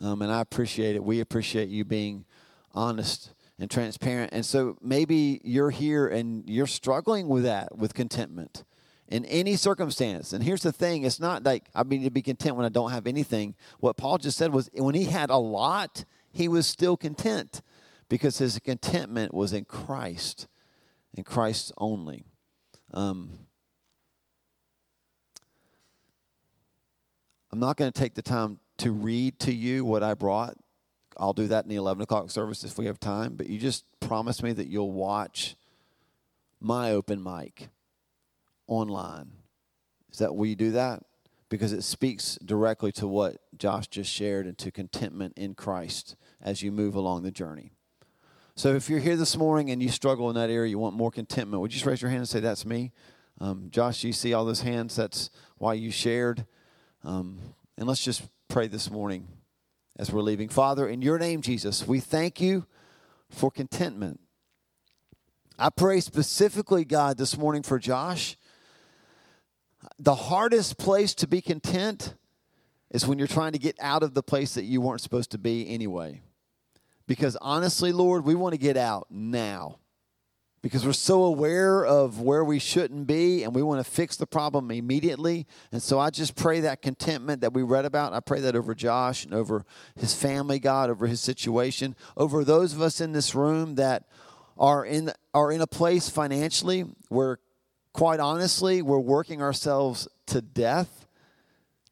um, 0.00 0.22
and 0.22 0.30
I 0.30 0.40
appreciate 0.40 0.94
it. 0.94 1.02
We 1.02 1.20
appreciate 1.20 1.68
you 1.68 1.84
being 1.84 2.24
honest 2.72 3.32
and 3.58 3.70
transparent. 3.70 4.32
And 4.32 4.46
so 4.46 4.76
maybe 4.80 5.40
you're 5.42 5.70
here 5.70 6.06
and 6.06 6.48
you're 6.48 6.68
struggling 6.68 7.28
with 7.28 7.42
that, 7.42 7.76
with 7.76 7.94
contentment 7.94 8.64
in 9.08 9.24
any 9.24 9.56
circumstance. 9.56 10.32
And 10.32 10.44
here's 10.44 10.62
the 10.62 10.72
thing 10.72 11.02
it's 11.02 11.18
not 11.18 11.42
like 11.42 11.68
I 11.74 11.82
mean 11.82 12.04
to 12.04 12.10
be 12.10 12.22
content 12.22 12.56
when 12.56 12.66
I 12.66 12.68
don't 12.68 12.90
have 12.90 13.06
anything. 13.06 13.54
What 13.80 13.96
Paul 13.96 14.18
just 14.18 14.38
said 14.38 14.52
was 14.52 14.70
when 14.74 14.94
he 14.94 15.04
had 15.04 15.30
a 15.30 15.36
lot, 15.36 16.04
he 16.30 16.46
was 16.46 16.66
still 16.66 16.96
content 16.96 17.62
because 18.08 18.38
his 18.38 18.58
contentment 18.58 19.34
was 19.34 19.52
in 19.52 19.64
Christ, 19.64 20.46
in 21.14 21.24
Christ 21.24 21.72
only. 21.78 22.24
Um, 22.92 23.30
I'm 27.50 27.60
not 27.60 27.76
going 27.76 27.90
to 27.90 27.98
take 27.98 28.14
the 28.14 28.22
time 28.22 28.60
to 28.78 28.92
read 28.92 29.38
to 29.40 29.52
you 29.52 29.84
what 29.84 30.02
I 30.02 30.14
brought. 30.14 30.56
I'll 31.16 31.32
do 31.32 31.48
that 31.48 31.64
in 31.64 31.70
the 31.70 31.76
11 31.76 32.02
o'clock 32.02 32.30
service 32.30 32.62
if 32.62 32.78
we 32.78 32.86
have 32.86 33.00
time, 33.00 33.34
but 33.34 33.48
you 33.48 33.58
just 33.58 33.84
promise 34.00 34.42
me 34.42 34.52
that 34.52 34.68
you'll 34.68 34.92
watch 34.92 35.56
my 36.60 36.92
open 36.92 37.22
mic 37.22 37.68
online. 38.68 39.32
Is 40.12 40.18
that 40.18 40.34
will 40.34 40.46
you 40.46 40.56
do 40.56 40.72
that? 40.72 41.02
Because 41.48 41.72
it 41.72 41.82
speaks 41.82 42.38
directly 42.44 42.92
to 42.92 43.08
what 43.08 43.38
Josh 43.58 43.88
just 43.88 44.12
shared 44.12 44.46
and 44.46 44.56
to 44.58 44.70
contentment 44.70 45.32
in 45.36 45.54
Christ 45.54 46.14
as 46.42 46.62
you 46.62 46.70
move 46.70 46.94
along 46.94 47.22
the 47.22 47.30
journey. 47.30 47.72
So 48.54 48.74
if 48.74 48.90
you're 48.90 49.00
here 49.00 49.16
this 49.16 49.36
morning 49.36 49.70
and 49.70 49.82
you 49.82 49.88
struggle 49.88 50.28
in 50.28 50.34
that 50.36 50.50
area, 50.50 50.70
you 50.70 50.78
want 50.78 50.94
more 50.94 51.10
contentment, 51.10 51.60
would 51.60 51.72
you 51.72 51.76
just 51.76 51.86
raise 51.86 52.02
your 52.02 52.10
hand 52.10 52.20
and 52.20 52.28
say, 52.28 52.40
That's 52.40 52.66
me? 52.66 52.92
Um, 53.40 53.68
Josh, 53.70 54.04
you 54.04 54.12
see 54.12 54.34
all 54.34 54.44
those 54.44 54.62
hands? 54.62 54.96
That's 54.96 55.30
why 55.58 55.74
you 55.74 55.90
shared. 55.90 56.44
Um, 57.04 57.38
and 57.76 57.86
let's 57.86 58.04
just 58.04 58.22
pray 58.48 58.66
this 58.66 58.90
morning 58.90 59.28
as 59.96 60.12
we're 60.12 60.22
leaving. 60.22 60.48
Father, 60.48 60.88
in 60.88 61.02
your 61.02 61.18
name, 61.18 61.40
Jesus, 61.40 61.86
we 61.86 62.00
thank 62.00 62.40
you 62.40 62.66
for 63.30 63.50
contentment. 63.50 64.20
I 65.58 65.70
pray 65.70 66.00
specifically, 66.00 66.84
God, 66.84 67.18
this 67.18 67.36
morning 67.36 67.62
for 67.62 67.78
Josh. 67.78 68.36
The 69.98 70.14
hardest 70.14 70.78
place 70.78 71.14
to 71.16 71.26
be 71.26 71.40
content 71.40 72.14
is 72.90 73.06
when 73.06 73.18
you're 73.18 73.26
trying 73.28 73.52
to 73.52 73.58
get 73.58 73.76
out 73.80 74.02
of 74.02 74.14
the 74.14 74.22
place 74.22 74.54
that 74.54 74.64
you 74.64 74.80
weren't 74.80 75.00
supposed 75.00 75.30
to 75.32 75.38
be 75.38 75.68
anyway. 75.68 76.22
Because 77.06 77.36
honestly, 77.40 77.92
Lord, 77.92 78.24
we 78.24 78.34
want 78.34 78.54
to 78.54 78.58
get 78.58 78.76
out 78.76 79.08
now. 79.10 79.78
because 80.60 80.84
we're 80.84 80.92
so 80.92 81.22
aware 81.24 81.84
of 81.84 82.20
where 82.20 82.44
we 82.44 82.58
shouldn't 82.58 83.06
be 83.06 83.44
and 83.44 83.54
we 83.54 83.62
want 83.62 83.84
to 83.84 83.88
fix 83.88 84.16
the 84.16 84.26
problem 84.26 84.70
immediately. 84.70 85.46
And 85.70 85.82
so 85.82 85.98
I 85.98 86.10
just 86.10 86.34
pray 86.34 86.60
that 86.60 86.82
contentment 86.82 87.42
that 87.42 87.52
we 87.52 87.62
read 87.62 87.84
about, 87.84 88.12
I 88.12 88.20
pray 88.20 88.40
that 88.40 88.56
over 88.56 88.74
Josh 88.74 89.24
and 89.24 89.32
over 89.32 89.64
his 89.94 90.14
family, 90.14 90.58
God, 90.58 90.90
over 90.90 91.06
his 91.06 91.20
situation, 91.20 91.94
over 92.16 92.44
those 92.44 92.72
of 92.72 92.82
us 92.82 93.00
in 93.00 93.12
this 93.12 93.34
room 93.34 93.76
that 93.76 94.04
are 94.56 94.84
in 94.84 95.12
are 95.32 95.52
in 95.52 95.60
a 95.60 95.66
place 95.68 96.08
financially 96.08 96.84
where 97.08 97.38
quite 97.92 98.20
honestly, 98.20 98.82
we're 98.82 98.98
working 98.98 99.42
ourselves 99.42 100.08
to 100.26 100.40
death 100.40 101.06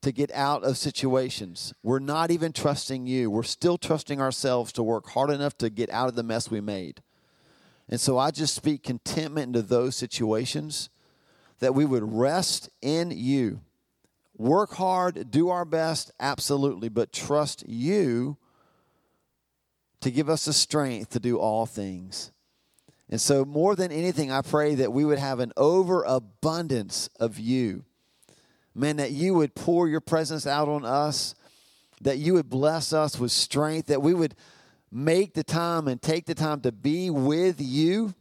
to 0.02 0.12
get 0.12 0.30
out 0.32 0.62
of 0.62 0.78
situations. 0.78 1.74
We're 1.82 1.98
not 1.98 2.30
even 2.30 2.52
trusting 2.52 3.06
you. 3.06 3.30
We're 3.30 3.42
still 3.42 3.76
trusting 3.76 4.20
ourselves 4.20 4.72
to 4.74 4.82
work 4.82 5.08
hard 5.08 5.30
enough 5.30 5.58
to 5.58 5.70
get 5.70 5.90
out 5.90 6.08
of 6.08 6.14
the 6.14 6.22
mess 6.22 6.50
we 6.50 6.60
made. 6.60 7.02
And 7.88 8.00
so 8.00 8.18
I 8.18 8.30
just 8.30 8.54
speak 8.54 8.82
contentment 8.82 9.48
into 9.48 9.62
those 9.62 9.96
situations 9.96 10.90
that 11.58 11.74
we 11.74 11.84
would 11.84 12.12
rest 12.12 12.68
in 12.82 13.10
you. 13.10 13.60
Work 14.36 14.74
hard, 14.74 15.30
do 15.30 15.48
our 15.48 15.64
best, 15.64 16.10
absolutely, 16.20 16.88
but 16.88 17.12
trust 17.12 17.66
you 17.66 18.36
to 20.00 20.10
give 20.10 20.28
us 20.28 20.44
the 20.44 20.52
strength 20.52 21.10
to 21.10 21.20
do 21.20 21.38
all 21.38 21.64
things. 21.66 22.30
And 23.08 23.20
so, 23.20 23.44
more 23.44 23.76
than 23.76 23.92
anything, 23.92 24.32
I 24.32 24.42
pray 24.42 24.74
that 24.76 24.92
we 24.92 25.04
would 25.04 25.18
have 25.18 25.38
an 25.38 25.52
overabundance 25.56 27.08
of 27.20 27.38
you. 27.38 27.84
Man, 28.74 28.96
that 28.96 29.12
you 29.12 29.34
would 29.34 29.54
pour 29.54 29.88
your 29.88 30.00
presence 30.00 30.46
out 30.46 30.68
on 30.68 30.84
us, 30.84 31.34
that 32.00 32.18
you 32.18 32.34
would 32.34 32.50
bless 32.50 32.92
us 32.92 33.18
with 33.18 33.32
strength, 33.32 33.86
that 33.86 34.02
we 34.02 34.12
would 34.12 34.34
make 34.90 35.34
the 35.34 35.44
time 35.44 35.88
and 35.88 36.02
take 36.02 36.26
the 36.26 36.34
time 36.34 36.60
to 36.62 36.72
be 36.72 37.08
with 37.08 37.60
you 37.60 38.14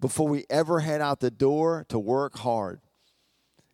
before 0.00 0.28
we 0.28 0.44
ever 0.50 0.80
head 0.80 1.00
out 1.00 1.20
the 1.20 1.30
door 1.30 1.86
to 1.88 1.98
work 1.98 2.38
hard. 2.38 2.80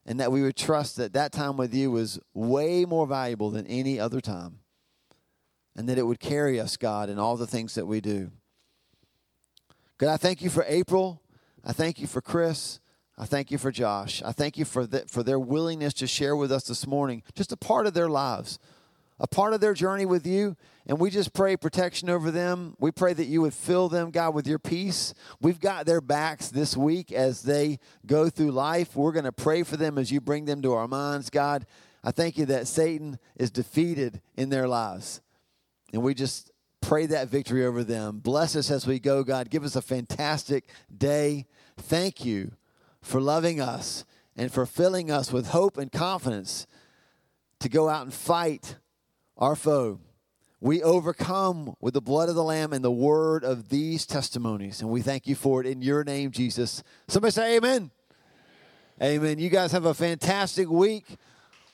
And 0.07 0.21
that 0.21 0.31
we 0.31 0.43
would 0.43 0.57
trust 0.57 0.97
that 0.97 1.15
that 1.15 1.33
time 1.33 1.57
with 1.57 1.75
you 1.75 1.91
was 1.91 2.21
way 2.35 2.85
more 2.85 3.07
valuable 3.07 3.51
than 3.51 3.67
any 3.67 3.99
other 3.99 4.21
time. 4.21 4.59
And 5.75 5.89
that 5.89 5.99
it 5.99 6.03
would 6.03 6.21
carry 6.21 6.61
us, 6.61 6.77
God, 6.77 7.09
in 7.09 7.19
all 7.19 7.37
the 7.37 7.47
things 7.47 7.75
that 7.75 7.87
we 7.87 8.01
do. 8.01 8.31
God, 10.05 10.13
I 10.13 10.17
thank 10.19 10.43
you 10.43 10.51
for 10.51 10.67
April. 10.69 11.23
I 11.65 11.73
thank 11.73 11.99
you 11.99 12.07
for 12.07 12.21
Chris. 12.21 12.79
I 13.17 13.25
thank 13.25 13.51
you 13.51 13.57
for 13.57 13.73
Josh. 13.73 14.23
I 14.23 14.33
thank 14.33 14.59
you 14.59 14.67
for, 14.67 14.87
the, 14.87 15.07
for 15.07 15.23
their 15.23 15.39
willingness 15.39 15.95
to 15.95 16.07
share 16.07 16.37
with 16.37 16.53
us 16.53 16.65
this 16.65 16.87
morning, 16.87 17.23
just 17.35 17.53
a 17.53 17.57
part 17.57 17.87
of 17.87 17.95
their 17.95 18.11
lives, 18.11 18.59
a 19.19 19.27
part 19.27 19.55
of 19.55 19.63
their 19.63 19.73
journey 19.73 20.05
with 20.05 20.27
you. 20.27 20.57
And 20.87 21.01
we 21.01 21.09
just 21.09 21.33
pray 21.33 21.57
protection 21.57 22.11
over 22.11 22.31
them. 22.31 22.77
We 22.79 22.91
pray 22.91 23.15
that 23.15 23.25
you 23.25 23.41
would 23.41 23.55
fill 23.55 23.89
them, 23.89 24.11
God, 24.11 24.35
with 24.35 24.47
your 24.47 24.59
peace. 24.59 25.15
We've 25.41 25.59
got 25.59 25.87
their 25.87 26.03
backs 26.03 26.49
this 26.49 26.77
week 26.77 27.11
as 27.11 27.41
they 27.41 27.79
go 28.05 28.29
through 28.29 28.51
life. 28.51 28.95
We're 28.95 29.13
going 29.13 29.25
to 29.25 29.33
pray 29.33 29.63
for 29.63 29.79
them 29.79 29.97
as 29.97 30.13
you 30.13 30.21
bring 30.21 30.45
them 30.45 30.61
to 30.61 30.75
our 30.75 30.87
minds, 30.87 31.31
God. 31.31 31.65
I 32.03 32.11
thank 32.11 32.37
you 32.37 32.45
that 32.45 32.67
Satan 32.67 33.19
is 33.37 33.51
defeated 33.51 34.21
in 34.37 34.51
their 34.51 34.69
lives. 34.69 35.23
And 35.95 36.03
we 36.03 36.13
just 36.13 36.51
pray 36.85 37.07
that 37.07 37.29
victory 37.29 37.65
over 37.65 37.83
them. 37.83 38.19
Bless 38.19 38.55
us 38.55 38.71
as 38.71 38.87
we 38.87 38.99
go, 38.99 39.25
God. 39.25 39.49
Give 39.49 39.65
us 39.65 39.75
a 39.75 39.81
fantastic 39.81 40.69
day. 40.95 41.47
Thank 41.79 42.27
you 42.27 42.53
for 43.01 43.23
loving 43.23 43.59
us 43.59 44.05
and 44.37 44.53
for 44.53 44.67
filling 44.67 45.11
us 45.11 45.33
with 45.33 45.49
hope 45.49 45.79
and 45.79 45.91
confidence 45.91 46.67
to 47.61 47.71
go 47.71 47.89
out 47.89 48.03
and 48.03 48.13
fight 48.13 48.77
our 49.39 49.57
foe. 49.57 49.99
We 50.61 50.83
overcome 50.83 51.75
with 51.81 51.95
the 51.95 52.03
blood 52.03 52.29
of 52.29 52.35
the 52.35 52.45
Lamb 52.45 52.75
and 52.75 52.85
the 52.85 52.91
word 52.91 53.45
of 53.45 53.71
these 53.71 54.05
testimonies. 54.05 54.83
And 54.83 54.91
we 54.91 55.01
thank 55.01 55.27
you 55.27 55.35
for 55.35 55.63
it 55.63 55.67
in 55.67 55.81
your 55.81 56.05
name, 56.05 56.33
Jesus. 56.33 56.83
Somebody 57.09 57.33
say 57.33 57.57
amen. 57.57 57.91
Amen. 59.03 59.39
You 59.39 59.49
guys 59.49 59.73
have 59.73 59.87
a 59.87 59.95
fantastic 59.95 60.69
week. 60.69 61.07